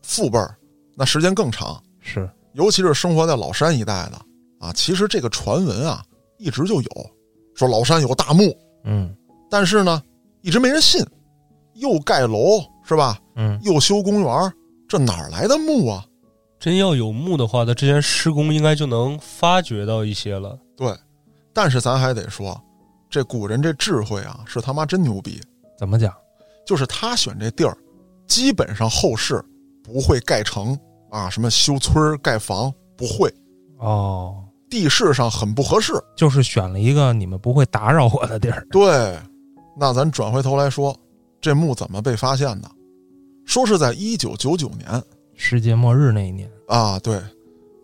[0.03, 0.57] 父辈儿
[0.97, 4.21] 那时间更长，是尤其是生活在老山一带的
[4.59, 6.03] 啊，其实这个传闻啊
[6.39, 6.91] 一直就有，
[7.55, 9.15] 说老山有大墓，嗯
[9.51, 10.03] 但是呢
[10.43, 11.05] 一直没人信，
[11.75, 13.19] 又盖楼是吧？
[13.37, 14.53] 嗯又修公园儿，
[14.91, 16.05] 这哪儿来的墓啊？
[16.59, 20.59] 真要有墓的话，他之前施工应该就能发掘到一些了。
[20.77, 20.93] 对，
[21.53, 22.61] 但是咱还得说，
[23.09, 25.41] 这古人这智慧啊，是他妈真牛逼。
[25.79, 26.13] 怎么讲？
[26.67, 27.79] 就是他选这地儿，
[28.27, 29.41] 基本上后世
[29.85, 30.77] 不会盖城
[31.09, 33.33] 啊，什么修村儿盖房不会，
[33.79, 35.93] 哦，地势上很不合适。
[36.17, 38.67] 就是选了一个你们不会打扰我的地儿。
[38.73, 39.17] 对，
[39.79, 40.93] 那咱转回头来说，
[41.41, 42.69] 这墓怎么被发现的？
[43.45, 45.03] 说是在一九九九年
[45.35, 47.21] 世界末日那一年，啊，对，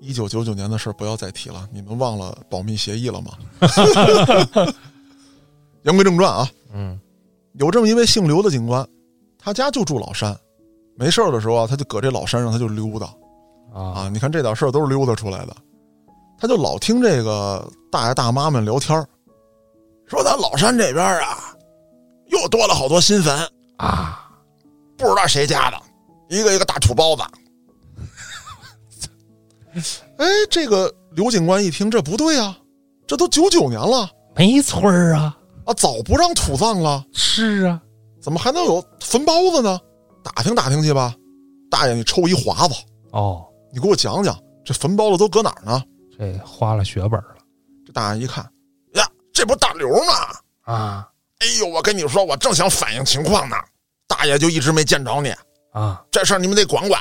[0.01, 3.33] 一九九九年的事儿不要再提了，你们忘了保密协议了吗？
[5.83, 6.99] 言归正传啊，嗯
[7.55, 8.87] 有这么一位姓刘的警官，
[9.39, 10.37] 他家就住老山，
[10.95, 13.07] 没事儿的时候啊，他就搁这老山上他就溜达
[13.73, 13.83] 啊。
[13.93, 15.57] 啊，你看这点事儿都是溜达出来的，
[16.39, 19.09] 他就老听这个大爷大妈们聊天儿
[20.07, 21.57] 说咱老山这边啊，
[22.27, 23.49] 又多了好多新坟，
[23.79, 24.26] 啊，
[24.97, 25.80] 不知道谁家的，
[26.28, 27.22] 一个一个大土包子。
[30.18, 32.59] 哎，这个刘警官一听，这不对啊，
[33.07, 35.36] 这都九九年了没村儿啊，
[35.66, 37.05] 啊，早不让土葬了。
[37.12, 37.80] 是啊，
[38.20, 39.78] 怎么还能有坟包子呢？
[40.22, 41.14] 打听打听去吧。
[41.70, 42.74] 大爷，你抽一华子，
[43.11, 45.82] 哦，你给我讲讲这坟包子都搁哪儿呢？
[46.16, 47.36] 这花了血本了
[47.84, 48.42] 这大爷一看，
[48.94, 50.12] 呀，这不大刘吗？
[50.62, 51.09] 啊
[51.40, 53.57] 哎呦，我跟你说，我正想反映情况呢，
[54.17, 55.31] 大爷就一直没见着你，
[55.73, 56.03] 啊！
[56.11, 56.99] 这事儿你们得管管。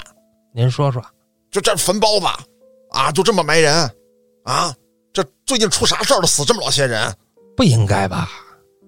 [0.54, 1.02] 您说说
[1.50, 2.26] 就这坟包子
[2.92, 3.90] 啊，就这么埋人
[4.44, 4.76] 啊？
[5.14, 6.28] 这最近出啥事儿了？
[6.28, 7.10] 死这么老些人？
[7.56, 8.30] 不应该吧？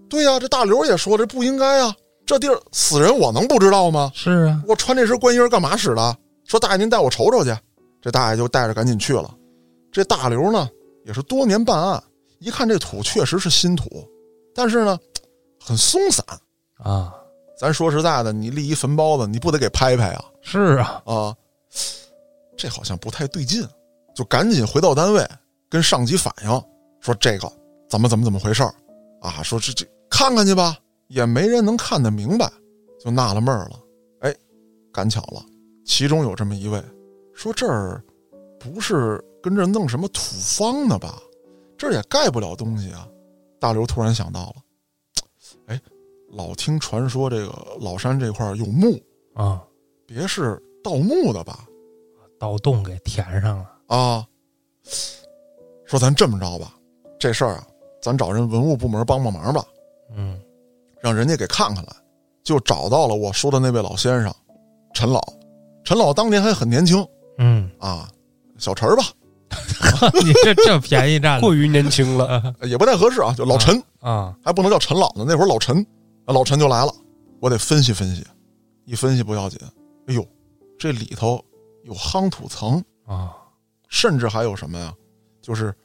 [0.10, 4.12] 对呀、这大刘也说这不应该啊，这地儿死人我能不知道吗？
[4.14, 6.18] 是啊，我穿这身官衣儿干嘛使的？
[6.44, 7.56] 说大爷您带我瞅瞅去。
[8.02, 9.34] 这大爷就带着赶紧去了。
[9.90, 10.68] 这大刘呢
[11.06, 12.04] 也是多年办案，
[12.40, 14.06] 一看这土确实是新土，
[14.54, 15.00] 但是呢
[15.64, 16.26] 很松散。
[16.78, 17.14] 啊，
[17.58, 20.26] 咱说实在的，你立一坟包子，你不得给拍拍啊？
[20.42, 21.36] 是啊，啊，
[22.56, 23.68] 这好像不太对劲，
[24.14, 25.28] 就赶紧回到单位
[25.68, 26.64] 跟上级反映，
[27.02, 27.52] 说这个
[27.90, 28.74] 怎么怎么怎么回事儿
[29.22, 29.42] 啊？
[29.42, 30.78] 说这这看看去吧，
[31.08, 32.48] 也没人能看得明白，
[33.04, 33.80] 就纳了闷儿了。
[34.20, 34.36] 哎，
[34.94, 35.44] 赶巧了，
[35.84, 36.80] 其中有这么一位
[37.34, 38.04] 说这儿
[38.60, 41.20] 不是跟这弄什么土方呢吧？
[41.76, 43.08] 这儿也盖不了东西啊。
[43.60, 44.62] 大刘突然想到了，哎，
[46.32, 49.00] 老听传说这个老山这块儿有墓，
[49.34, 49.64] 啊，
[50.06, 51.66] 别是盗墓的吧？
[52.40, 53.66] 盗洞给填上了。
[53.88, 54.26] 啊，
[55.86, 56.74] 说咱这么着吧，
[57.20, 57.68] 这事儿啊，
[58.02, 59.64] 咱找人文物部门帮帮忙吧，
[60.16, 60.40] 嗯。
[61.00, 61.94] 让人家给看看来。
[62.44, 64.34] 就找到了我说的那位老先生，
[64.94, 65.22] 陈老。
[65.84, 67.06] 陈老当年还很年轻。
[67.38, 68.10] 嗯，啊，
[68.58, 69.04] 小陈儿吧，
[70.24, 71.42] 你这这便宜占了。
[71.42, 75.26] 过于年轻了， 也不太合适啊，就老陈，啊，还不能叫陈老呢。
[75.28, 75.86] 那会儿老陈，啊
[76.34, 76.94] 老陈就来了，
[77.40, 78.26] 我得分析分析。
[78.86, 79.60] 一分析不要紧，
[80.08, 80.26] 哎呦，
[80.80, 81.44] 这里头
[81.84, 83.36] 有夯土层，啊
[83.90, 84.94] 甚至还有什么呀？
[85.42, 85.76] 就是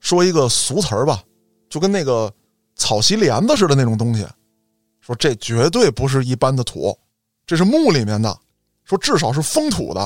[0.00, 1.22] 说一个俗词儿吧，
[1.70, 2.32] 就跟那个
[2.76, 4.26] 草席帘子似的那种东西。
[5.00, 6.94] 说这绝对不是一般的土，
[7.46, 8.38] 这是墓里面的，
[8.84, 10.00] 说至少是封土的。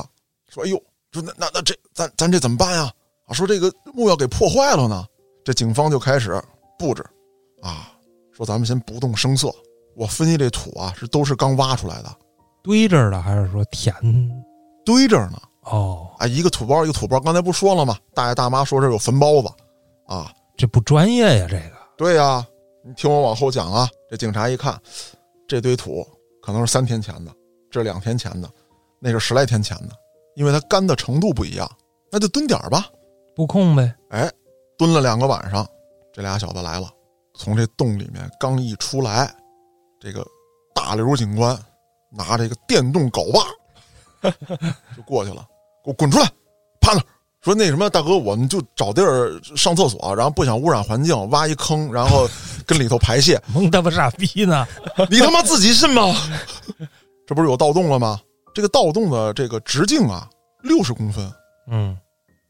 [0.49, 2.93] 说哎呦，说那那那这咱咱这怎么办呀？
[3.25, 5.05] 啊，说这个墓要给破坏了呢。
[5.43, 6.41] 这警方就开始
[6.77, 7.05] 布置，
[7.61, 7.91] 啊，
[8.31, 9.53] 说咱们先不动声色。
[9.99, 12.09] 我分析这土啊，是都是刚挖出来的，
[12.63, 13.93] 堆着的还是说填？
[14.85, 15.37] 堆着呢。
[15.63, 17.97] 哦，啊，一个土包一个土包，刚才不说了吗？
[18.13, 19.49] 大爷大妈说这有坟包子，
[20.07, 22.47] 啊，这不专业呀，这个对呀、
[22.81, 23.89] 你听我往后讲啊。
[24.09, 24.81] 这警察一看，
[25.45, 26.07] 这堆土
[26.41, 27.31] 可能是三天前的，
[27.69, 28.49] 这两天前的，
[29.01, 29.89] 那是十来天前的，
[30.37, 31.69] 因为它干的程度不一样，
[32.09, 32.85] 那就蹲点儿吧。
[33.35, 33.93] 布控呗。
[34.11, 34.31] 哎，
[34.77, 35.67] 蹲了两个晚上，
[36.13, 36.89] 这俩小子来了，
[37.35, 39.29] 从这洞里面刚一出来，
[39.99, 40.25] 这个
[40.73, 41.57] 大刘警官
[42.09, 43.31] 拿着一个电动镐
[44.21, 44.29] 把
[44.95, 45.45] 就过去了，
[45.83, 46.25] 给我滚出来，
[46.81, 47.05] 趴那儿。
[47.41, 52.27] 说那什么，大哥，我们就找地儿上厕所，然后不想污染环境，挖一坑，然后
[52.67, 53.41] 跟里头排泄。
[53.53, 54.67] 蒙他妈傻逼呢！
[55.09, 56.13] 你他妈自己信吗？
[57.25, 58.19] 这不是有盗洞了吗？
[58.53, 60.29] 这个盗洞的这个直径啊，
[60.63, 61.31] 六十公分，
[61.67, 61.97] 嗯，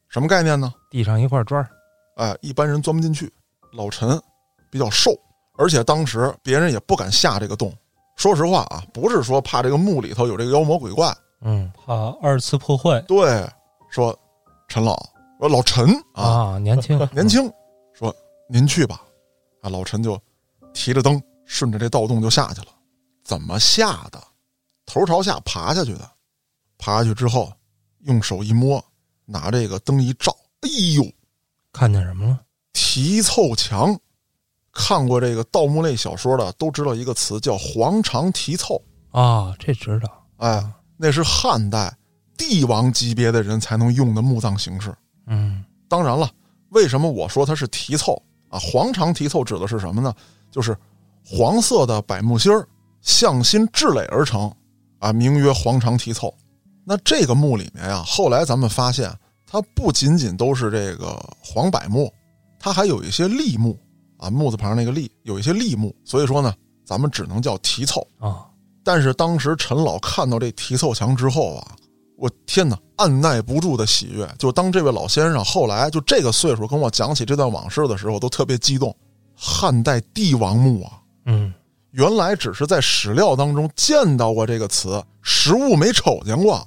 [0.08, 0.74] 什么概念呢？
[0.90, 1.70] 地上一块砖儿
[2.16, 3.32] 哎，一般人钻不进去。
[3.74, 4.20] 老陈
[4.72, 5.12] 比较瘦，
[5.60, 7.72] 而且当时别人也不敢下这个洞。
[8.16, 13.02] 说实话啊，不是说怕这个墓里头有这个妖魔鬼怪，嗯怕二次破坏。
[13.02, 13.46] 对，
[13.90, 14.18] 说
[14.70, 14.96] 陈老，
[15.38, 17.52] 说老陈啊，啊，年轻 年轻，
[17.94, 18.16] 说
[18.48, 19.02] 您去吧。
[19.62, 20.18] 啊，老陈就
[20.74, 22.68] 提着灯顺着这盗洞就下去了。
[23.26, 24.22] 怎么下的？
[24.86, 26.10] 头朝下爬下去的。
[26.78, 27.52] 爬下去之后，
[28.06, 28.82] 用手一摸，
[29.26, 31.04] 拿这个灯一照，哎呦，
[31.74, 32.40] 看见什么了？
[32.72, 33.94] 提凑墙。
[34.74, 40.26] 看过这个盗墓类小说的都知道一个词叫黄肠题凑，啊，这知道。
[40.38, 40.64] 哎，
[40.98, 41.96] 那是汉代
[42.38, 44.96] 帝王级别的人才能用的墓葬形式。
[45.28, 46.30] 嗯当然了，
[46.70, 48.60] 为什么我说它是题凑啊？
[48.60, 50.14] 黄肠题凑指的是什么呢？
[50.52, 50.78] 就是
[51.26, 52.68] 黄色的柏木芯儿
[53.02, 54.52] 向心制垒而成，
[55.00, 56.34] 啊，名曰黄肠题凑。
[56.86, 59.12] 那这个墓里面呀、后来咱们发现，
[59.46, 62.12] 它不仅仅都是这个黄柏木，
[62.60, 63.78] 它还有一些栗木
[64.20, 65.96] 啊，木字旁那个立，有一些立木。
[66.06, 66.54] 所以说呢，
[66.86, 68.06] 咱们只能叫题凑。
[68.20, 68.46] 啊，
[68.84, 71.76] 但是当时陈老看到这题凑墙之后啊，
[72.18, 74.30] 我天哪，按耐不住的喜悦。
[74.38, 78.96] 就当这位老先生后来就这个岁数跟我讲起这段往事的时候，都特别激动。
[79.36, 81.54] 汉代帝王墓啊，嗯
[81.92, 86.62] 原来只是在史料当中见到过这个词，实物没瞅见过，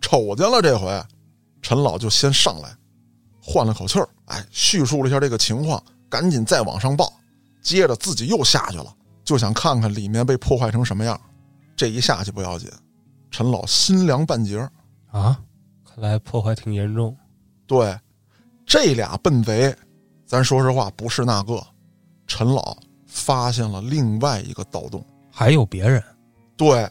[0.00, 0.88] 瞅见了这回，
[1.60, 2.68] 陈老就先上来，
[3.42, 7.10] 换了口气儿，哎，叙述了一下这个情况，赶紧再往上报，
[7.62, 8.94] 接着自己又下去了，
[9.24, 11.18] 就想看看里面被破坏成什么样。
[11.76, 12.68] 这一下去不要紧，
[13.30, 14.70] 陈老心凉半截儿。
[15.10, 15.40] 啊，
[15.84, 17.16] 看来破坏挺严重。
[17.66, 17.96] 对，
[18.66, 19.74] 这俩笨贼，
[20.26, 21.64] 咱说实话不是那个。
[22.26, 26.02] 陈老发现了另外一个盗洞，还有别人，
[26.56, 26.88] 对，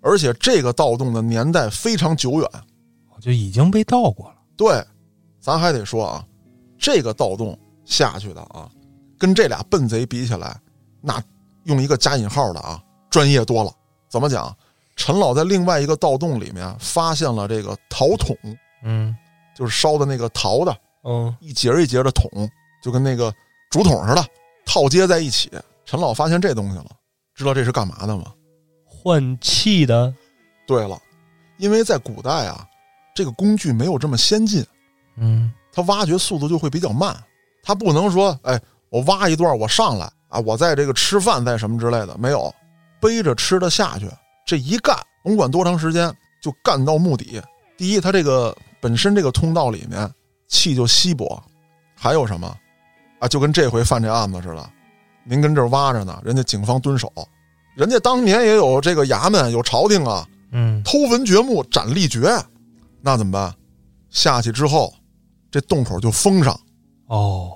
[0.00, 2.48] 而且这个盗洞的年代非常久远。
[3.20, 4.36] 就已经被盗过了。
[4.56, 4.82] 对，
[5.40, 6.26] 咱还得说啊，
[6.78, 7.56] 这个盗洞
[7.90, 8.70] 下去的啊，
[9.18, 10.58] 跟这俩笨贼比起来，
[11.02, 11.22] 那
[11.64, 13.70] 用一个加引号的啊，专业多了。
[14.08, 14.56] 怎么讲？
[14.96, 18.36] 陈老在另外一个盗洞里面发现了这个陶桶，
[18.84, 19.16] 嗯
[19.56, 22.30] 就是烧的那个陶的，嗯，一节一节的桶，
[22.82, 23.34] 就跟那个
[23.70, 24.24] 竹筒似的，
[24.64, 25.50] 套接在一起。
[25.84, 26.86] 陈老发现这东西了，
[27.34, 28.32] 知道这是干嘛的吗？
[28.84, 30.14] 换气的，
[30.66, 31.00] 对了，
[31.56, 32.68] 因为在古代啊，
[33.14, 34.64] 这个工具没有这么先进，
[35.16, 37.16] 嗯它挖掘速度就会比较慢。
[37.62, 42.52] 它不能说，哎，我挖一段，我上来啊，我在这个吃饭，在什么之类的，没有，
[43.00, 44.08] 背着吃的下去，
[44.46, 47.40] 这一干，甭管多长时间，就干到墓底。
[47.76, 50.10] 第一，他这个本身这个通道里面
[50.48, 51.42] 气就稀薄，
[51.94, 52.54] 还有什么
[53.18, 53.28] 啊？
[53.28, 54.70] 就跟这回犯这案子似的，
[55.24, 57.12] 您跟这儿挖着呢，人家警方蹲守，
[57.74, 62.30] 人家当年也有这个衙门，有朝廷啊，嗯偷坟掘墓斩立决，
[63.00, 63.54] 那怎么办？
[64.10, 64.92] 下去之后，
[65.50, 66.58] 这洞口就封上。
[67.10, 67.50] 哦，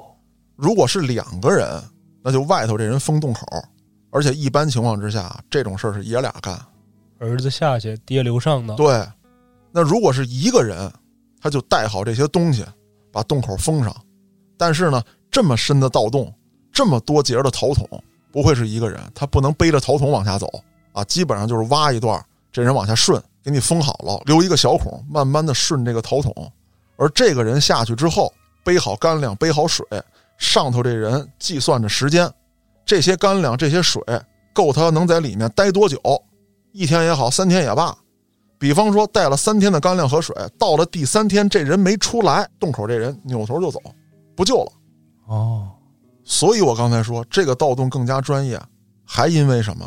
[0.57, 1.81] 如果是两个人，
[2.21, 3.47] 那就外头这人封洞口，
[4.11, 6.61] 而且一般情况之下，这种事儿是爷俩干。
[7.21, 8.75] 儿子下去，爹留上的。
[8.75, 9.07] 对，
[9.71, 10.93] 那如果是一个人，
[11.41, 12.65] 他就带好这些东西，
[13.13, 13.95] 把洞口封上。
[14.57, 15.01] 但是呢，
[15.31, 16.35] 这么深的盗洞，
[16.73, 17.89] 这么多节的陶桶，
[18.33, 20.51] 不会是一个人，他不能背着陶桶往下走
[20.93, 21.05] 啊。
[21.05, 26.35] 基本上就是挖一段，这人往下顺，给你封好了，留一个小孔，慢慢的顺这个陶桶。
[26.97, 28.33] 而这个人下去之后，
[28.65, 29.87] 背好干粮，背好水，
[30.39, 32.29] 上头这人计算着时间，
[32.85, 34.03] 这些干粮、这些水
[34.53, 36.01] 够他能在里面待多久，
[36.73, 37.97] 一天也好，三天也罢。
[38.59, 43.79] 比方说带了三天的干粮和水，到了第三天这人没出来，洞口这人扭头就走，
[44.35, 44.73] 不救了。
[45.27, 45.71] 哦，
[46.25, 48.59] 所以我刚才说这个盗洞更加专业，
[49.05, 49.87] 还因为什么？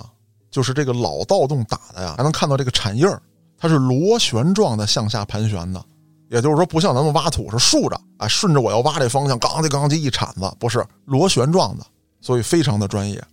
[0.49, 3.21] 就是这个老盗洞打的呀，还能看到这个铲印儿，
[3.57, 5.84] 它是螺旋状的向下盘旋的，
[6.30, 11.86] 也就是说不像咱们挖土是竖着，啊，顺着我要挖这方向，咣叽咣叽一铲子，不是螺旋状的，
[12.21, 13.23] 所以非常的专业。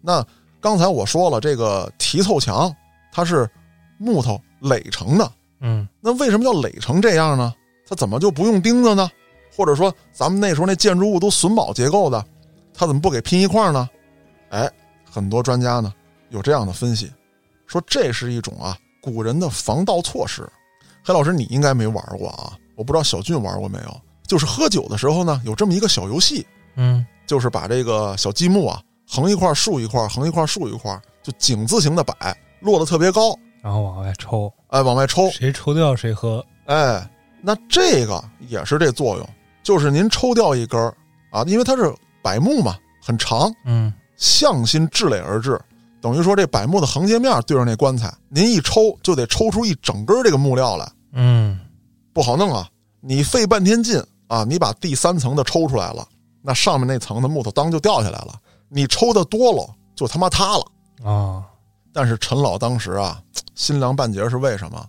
[0.00, 0.24] 那
[0.60, 2.74] 刚才我说了，这个提凑墙
[3.12, 3.48] 它是
[3.98, 7.54] 木头垒成的，嗯那为什么要垒成这样呢？
[7.88, 9.10] 它怎么就不用钉子呢？
[9.54, 12.24] 或者说咱们那时候那建筑物都榫卯结构的，
[12.74, 13.88] 它怎么不给拼一块呢？
[14.50, 14.70] 哎，
[15.10, 15.92] 很多专家呢
[16.30, 17.10] 有这样的分析，
[17.66, 20.46] 说这是一种啊古人的防盗措施。
[21.04, 22.52] 黑老师，你应该没玩过啊？
[22.76, 24.00] 我不知道小俊玩过没有？
[24.26, 26.46] 就是喝酒的时候呢，有这么一个小游戏，
[26.76, 32.14] 嗯就是把这个小积木啊横一块竖一块，横一块竖一块，就井字形的摆，
[32.60, 36.44] 摞的特别高，然后往外抽，哎，往外抽，谁抽掉谁喝。
[36.66, 37.06] 哎，
[37.42, 39.28] 那这个也是这作用，
[39.62, 40.94] 就是您抽掉一根儿
[41.30, 41.92] 啊，因为它是
[42.22, 45.60] 柏木嘛，很长，嗯向心掷垒而至，
[46.02, 51.58] 等于说这柏木的横截面对着那棺材，您一抽就得抽出一整根这个木料来，嗯
[52.12, 52.68] 不好弄啊！
[53.00, 56.06] 你费半天劲啊，你把第三层的抽出来了，
[56.42, 58.34] 那上面那层的木头当就掉下来了，
[58.68, 61.08] 你抽的多了就他妈塌了。
[61.08, 61.44] 啊，
[61.92, 63.22] 但是陈老当时啊，
[63.54, 64.84] 心凉半截是为什么？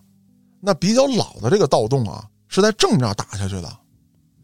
[0.60, 3.70] 那比较老的这个盗洞啊，是在正面打下去的，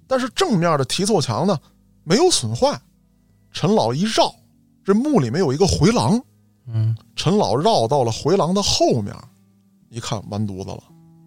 [0.07, 1.59] 但是正面的提凑墙呢
[2.05, 2.81] 没有损坏。
[3.53, 4.33] 陈老一绕，
[4.85, 6.23] 这墓里面有一个回廊，
[6.67, 9.15] 嗯陈老绕到了回廊的后面，
[9.89, 10.83] 一看完犊子了，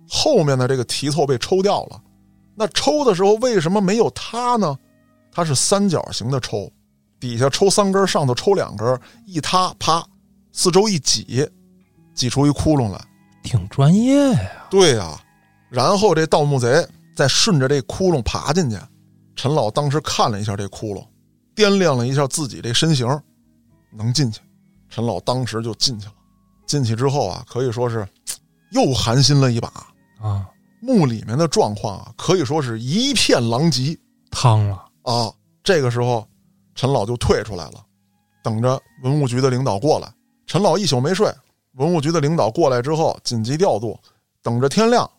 [0.10, 2.02] 后面的这个提凑被抽掉了。
[2.56, 4.78] 那抽的时候为什么没有塌呢？
[5.32, 6.72] 它是三角形的抽，
[7.20, 10.06] 底下抽三根，上头抽两根，一塌啪，
[10.52, 11.50] 四周一挤，
[12.14, 13.02] 挤出一窟窿来。
[13.44, 15.20] 挺专业呀，对呀、
[15.70, 18.78] 然后这盗墓贼再顺着这窟窿爬进去。
[19.36, 21.04] 陈老当时看了一下这窟窿，
[21.56, 23.08] 掂量了一下自己这身形，
[23.92, 24.40] 能进去。
[24.94, 26.14] 陈老当时就进去了。
[26.68, 28.08] 进去之后啊，可以说是
[28.74, 29.68] 又寒心了一把。
[30.22, 30.48] 啊，
[30.82, 33.98] 墓里面的状况啊，可以说是一片狼藉
[34.30, 35.34] 汤了，啊。
[35.64, 36.28] 这个时候，
[36.76, 37.84] 陈老就退出来了，
[38.44, 40.14] 等着文物局的领导过来。
[40.46, 41.34] 陈老一宿没睡，
[41.74, 44.00] 文物局的领导过来之后，紧急调度，
[44.44, 45.10] 等着天亮，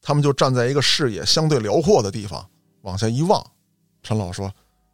[0.00, 2.46] 他们就站在一个视野相对辽阔的地方，
[2.82, 3.44] 往下一望。
[4.02, 4.52] 陈老说：“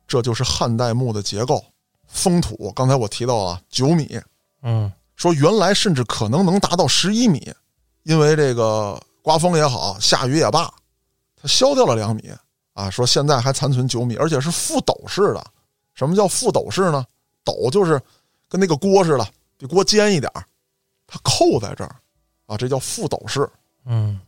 [0.09, 1.63] 这就是汉代墓的结构，
[2.07, 2.73] 封土。
[2.75, 4.19] 刚才我提到了九米，
[4.63, 7.53] 嗯说原来甚至可能能达到十一米，
[8.05, 10.73] 因为这个刮风也好，下雨也罢，
[11.37, 12.31] 它削掉了两米
[12.73, 12.89] 啊。
[12.89, 15.45] 说现在还残存九米，而且是覆斗式的。
[15.95, 17.05] 什么叫覆斗式呢？
[17.45, 18.01] 斗就是
[18.49, 20.43] 跟那个锅似的，比锅尖一点儿，
[21.07, 21.95] 它扣在这儿
[22.47, 23.47] 啊，这叫覆斗式。
[23.85, 24.19] 嗯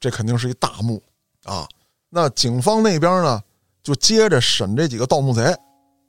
[0.00, 1.00] 这肯定是一大墓
[1.44, 1.68] 啊。
[2.08, 3.40] 那警方那边呢，
[3.84, 5.56] 就接着审这几个盗墓贼，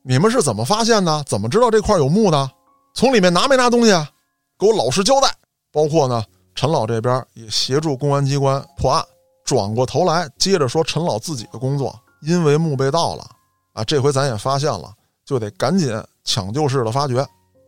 [0.02, 1.24] 你们是怎么发现的？
[1.26, 2.52] 怎么知道这块有墓的？
[2.96, 4.10] 从里面拿没拿东西啊？
[4.58, 5.28] 给我老实交代。
[5.70, 6.24] 包括呢，
[6.56, 9.04] 陈老这边也协助公安机关破案。
[9.44, 13.28] 转过头来接着说陈老自己的工作，因为墓被盗了
[13.74, 14.92] 啊，这回咱也发现了，
[15.26, 15.94] 就得赶紧
[16.24, 17.20] 抢救式的发掘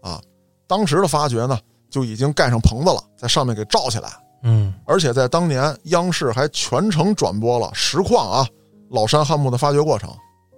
[0.02, 0.20] 啊。
[0.66, 1.60] 当时的发掘呢，
[1.90, 4.10] 就已经盖上棚子了，在上面给罩起来。
[4.44, 8.48] 嗯，而且在当年，央视还全程转播了实况啊，
[8.90, 10.10] 老山汉墓的发掘过程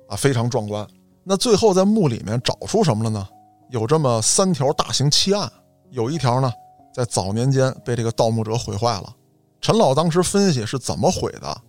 [0.07, 0.87] 啊，非常壮观。
[1.23, 3.27] 那最后在墓里面找出什么了呢？
[3.69, 5.51] 有这么三条大型奇案，
[5.91, 6.51] 有一条呢，
[6.93, 9.15] 在早年间被这个盗墓者毁坏了。
[9.61, 11.61] 陈老当时分析是怎么毁的，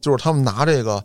[0.00, 1.02] 就是他们拿这个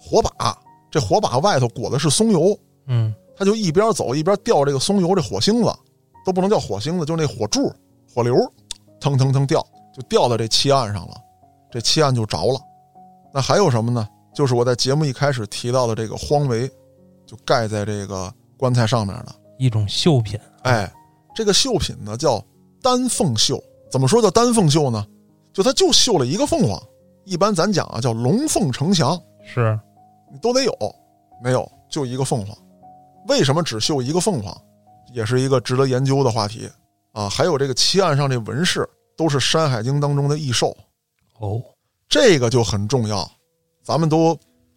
[0.00, 0.56] 火把，
[0.90, 5.70] 这火把外头裹的是松油，嗯，他就一边走一边掉这个松油，这火星子
[6.24, 7.72] 都不能叫火星子，就那火柱、
[8.14, 8.34] 火流，
[9.00, 9.60] 腾腾腾掉，
[9.94, 11.14] 就掉到这漆案上了，
[11.70, 12.60] 这漆案就着了。
[13.32, 14.08] 那还有什么呢？
[14.32, 16.70] 就是我在节目一开始提到的这个荒围，
[17.26, 19.34] 就盖在这个棺材上面的。
[19.60, 20.90] 一种绣品，哎，
[21.34, 22.42] 这个绣品呢叫
[22.80, 25.06] 丹凤绣，怎么说叫丹凤绣呢？
[25.52, 26.82] 就它就绣了一个凤凰，
[27.26, 29.78] 一般咱讲啊叫龙凤呈祥，是
[30.32, 30.72] 你都得有，
[31.44, 32.56] 没有就一个凤凰。
[33.28, 34.58] 为什么只绣一个凤凰，
[35.12, 36.66] 也是一个值得研究的话题
[37.12, 37.28] 啊。
[37.28, 40.74] 还有这个漆案上这纹饰都是《山海经》当中的异兽，
[41.38, 41.60] 哦，
[42.08, 43.30] 这个就很重要。
[43.82, 44.34] 咱们都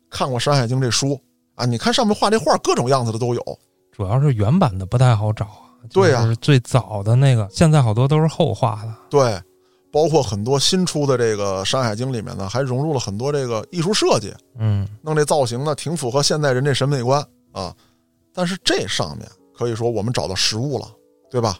[0.10, 1.18] 看过《山海经》这书
[1.56, 3.60] 啊，你看上面画这画，各种样子的都有。
[3.96, 5.72] 主要是原版的不太好找啊。
[5.92, 8.96] 对呀就是最早的那个，现在好多都是后画的。
[9.10, 9.40] 对，
[9.92, 17.74] 包括很多新出的这个《山海经》里面呢，还融入了很多这个艺术设计，嗯，弄这造型呢，挺符合现代人这审美观啊。
[18.34, 20.88] 但是这上面可以说我们找到实物了，
[21.30, 21.58] 对吧？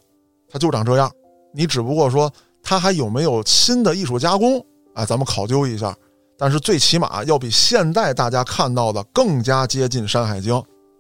[0.50, 1.12] 它就长这样，
[1.54, 2.32] 你只不过说
[2.64, 4.66] 它还有没有新的艺术加工，
[4.96, 5.96] 哎，咱们考究一下。
[6.36, 10.54] 但是最起码要比现代大家看到的更加接近《山海经》。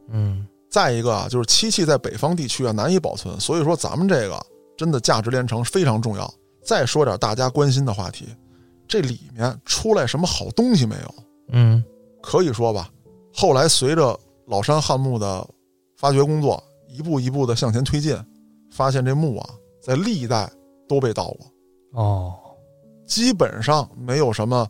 [0.09, 4.43] 嗯，再一个啊，就是漆器在北方地区啊难以保存，所以说咱们这个
[4.76, 6.34] 真的价值连城非常重要。
[6.65, 8.26] 再说点大家关心的话题，
[8.88, 11.15] 这里面出来什么好东西没有？
[11.49, 11.84] 嗯，
[12.24, 12.89] 可以说吧，
[13.32, 15.47] 后来随着老山汉墓的
[15.95, 18.17] 发掘工作一步一步的向前推进，
[18.71, 19.49] 发现这墓啊，
[19.80, 20.51] 在历代
[20.89, 22.34] 都被盗过，哦，
[23.05, 24.67] 基本上没有什么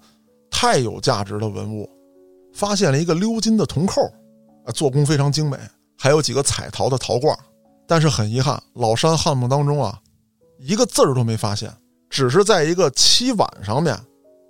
[0.51, 1.89] 太有价值的文物。
[2.53, 4.01] 发现了一个鎏金的铜扣，
[4.65, 5.57] 啊，做工非常精美，
[6.03, 7.33] 还有几个彩陶的陶罐。
[7.87, 9.97] 但是很遗憾，老山汉墓当中啊，
[10.59, 11.73] 一个字儿都没发现，
[12.09, 13.97] 只是在一个漆碗上面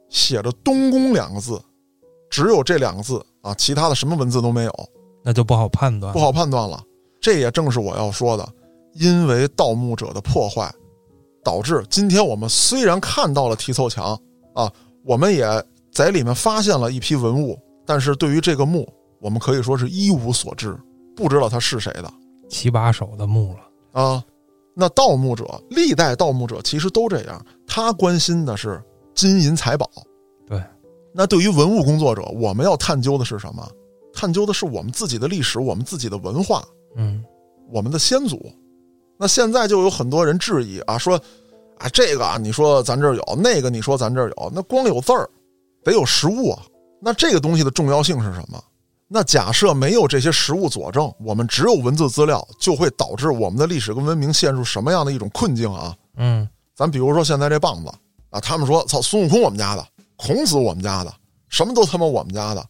[0.10, 1.62] 写着“东宫”两个字，
[2.28, 4.90] 只有这两个字啊，其他的什么文字都没有，
[5.24, 6.12] 那就不好判断。
[6.12, 6.84] 不好判断了。
[7.22, 8.48] 这也正是我要说的，
[8.94, 10.74] 因为盗墓者的破坏，
[11.44, 14.20] 导致今天我们虽然看到了提凑墙
[14.56, 14.72] 啊，
[15.06, 15.46] 我们也
[15.92, 18.92] 在里面发现了一批文物，但是对于这个墓，
[19.22, 20.76] 我们可以说是一无所知，
[21.16, 22.12] 不知道他是谁的
[22.50, 24.02] 七把手的墓了。
[24.02, 24.24] 啊。
[24.76, 28.84] 那盗墓者，历代盗墓者其实都这样，他关心的是
[29.14, 29.88] 金银财宝。
[30.48, 30.60] 对，
[31.14, 33.70] 那对于文物工作者，我们要探究的是什么？
[34.12, 36.64] 探究的是我们自己的历史，我们自己的文化。
[36.96, 37.24] 嗯，
[37.70, 38.52] 我们的先祖。
[39.16, 41.22] 那现在就有很多人质疑啊，说
[41.78, 45.30] 啊这个啊，你说咱这儿有，那个你说咱这儿有，那光有字儿，
[45.84, 46.64] 得有实物啊。
[47.00, 48.60] 那这个东西的重要性是什么？
[49.08, 55.96] 那假设没有这些实物佐证，我们只有文字资料，就会导致我们的历史跟文明陷入什么样的一种困境啊？
[56.18, 57.92] 嗯，咱比如说现在这棒子
[58.30, 59.86] 啊，他们说操孙悟空我们家的，
[60.16, 61.14] 孔子我们家的，
[61.50, 62.66] 什么都他妈我们家的，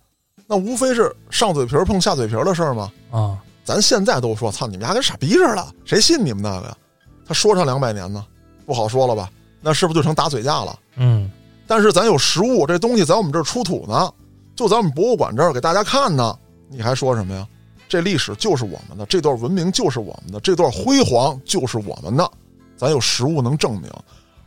[0.46, 2.92] 那无非是上嘴皮儿碰下嘴皮儿的事儿吗？
[3.12, 6.78] 啊，咱现在都说操你们家跟傻逼似的，谁信你们那个呀？
[7.26, 8.26] 他说上两百年呢，
[8.66, 9.30] 不好说了吧？
[9.62, 10.78] 那是不是就成打嘴架了？
[10.98, 11.32] 嗯，
[11.66, 14.12] 但是咱有实物，这东西在我们这儿出土呢，
[14.56, 16.38] 就在我们博物馆这儿给大家看呢，
[16.70, 17.48] 你还说什么呀？
[17.90, 22.30] 这历史就是我们的，这段文明就是我们的，这段辉煌就是我们的，
[22.76, 23.90] 咱有实物能证明。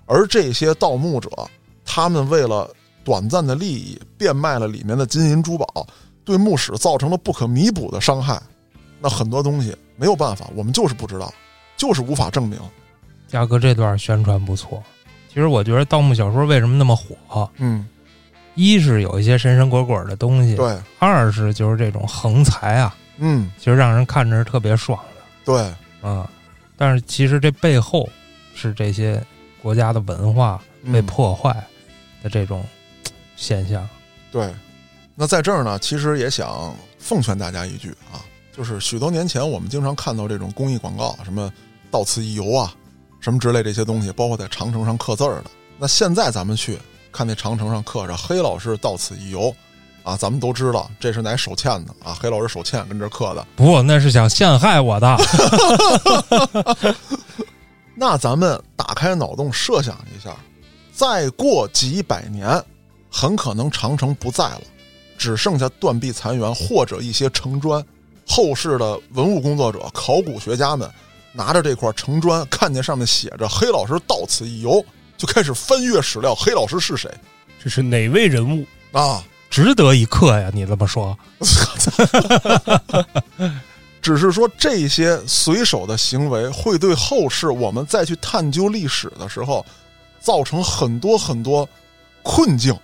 [0.07, 1.30] 而这些盗墓者，
[1.84, 2.68] 他们为了
[3.04, 5.86] 短暂的利益，变卖了里面的金银珠宝，
[6.24, 8.40] 对墓室造成了不可弥补的伤害。
[9.00, 11.32] 那很多东西没有办法，我们就是不知道，
[11.76, 12.59] 就是无法证明。
[13.28, 14.82] 嘉哥这段宣传不错。
[15.28, 17.48] 其实我觉得盗墓小说为什么那么火？
[17.59, 17.86] 嗯，
[18.57, 25.22] 一是有一些神神鬼鬼的东西，对，二是就是这种横财啊，嗯，其实让人看着是特别爽的。
[25.44, 26.28] 对，啊，
[26.76, 28.09] 但是其实这背后
[28.54, 29.22] 是这些
[29.62, 31.54] 国家的文化被嗯破坏
[32.22, 32.64] 的这种
[33.36, 33.88] 现象。
[34.32, 34.52] 对，
[35.14, 38.24] 那在这儿呢，其实也想奉劝大家一句啊，
[38.57, 41.52] 就是许多年前我们经常看到这种公益广告，什么
[41.90, 42.74] “到此一游”啊，
[43.20, 45.44] 什么之类这些东西，包括在长城上刻字儿的。
[45.78, 46.78] 那现在咱们去
[47.17, 49.51] 看那长城上刻着“黑老师到此一游”，
[50.05, 53.47] 啊，咱们都知道这是哪手欠的啊，黑老师手欠跟这儿刻的。
[53.57, 55.17] 不，那是想陷害我的。
[57.97, 60.37] 那咱们打开脑洞设想一下，
[60.93, 62.62] 再过几百年，
[63.11, 64.61] 很可能长城不在了，
[65.17, 67.83] 只剩下断壁残垣或者一些城砖。
[68.29, 70.87] 后世的文物工作者、考古学家们
[71.33, 74.85] 拿着这块城砖，看见上面写着“黑老师到此一游”，
[75.17, 76.35] 就开始翻阅史料。
[76.35, 77.11] 黑老师是谁
[77.62, 78.64] 这是哪位人物？
[78.93, 79.23] 啊？
[79.49, 80.51] 值得一刻呀！
[80.53, 81.17] 你这么说，
[84.03, 89.64] 只是说这些随手的行为会对后世我们再去探究历史的时候，
[90.21, 91.67] 造成很多很多
[92.23, 92.77] 困境。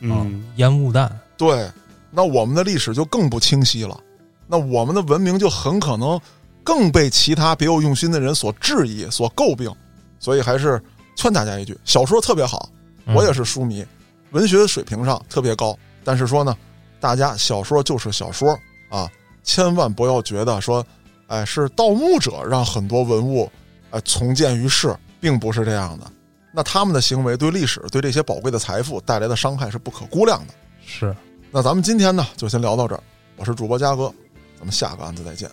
[0.00, 1.70] 嗯，烟雾弹，对，
[2.10, 3.98] 那我们的历史就更不清晰了，
[4.46, 6.20] 那我们的文明就很可能
[6.64, 9.72] 更被其他别有用心的人所质疑、所诟病。
[10.18, 10.82] 所以还是
[11.16, 12.68] 劝大家一句：小说特别好，
[13.06, 13.84] 我也是书迷，
[14.30, 15.76] 文学水平上特别高。
[16.04, 16.56] 但是说呢，
[17.00, 18.56] 大家小说就是小说
[18.88, 19.10] 啊，
[19.42, 20.86] 千万不要觉得说，
[21.26, 23.50] 哎，是盗墓者让很多文物
[23.90, 26.06] 哎重建于世，并不是这样的。
[26.52, 30.54] 那他们的行为对历史、对这些宝贵的财富带来的伤害是不可估量的。
[30.86, 31.14] 是
[31.50, 33.02] 那咱们今天呢，就先聊到这儿。
[33.36, 34.12] 我是主播嘉哥，
[34.58, 35.50] 咱们下个案子再见。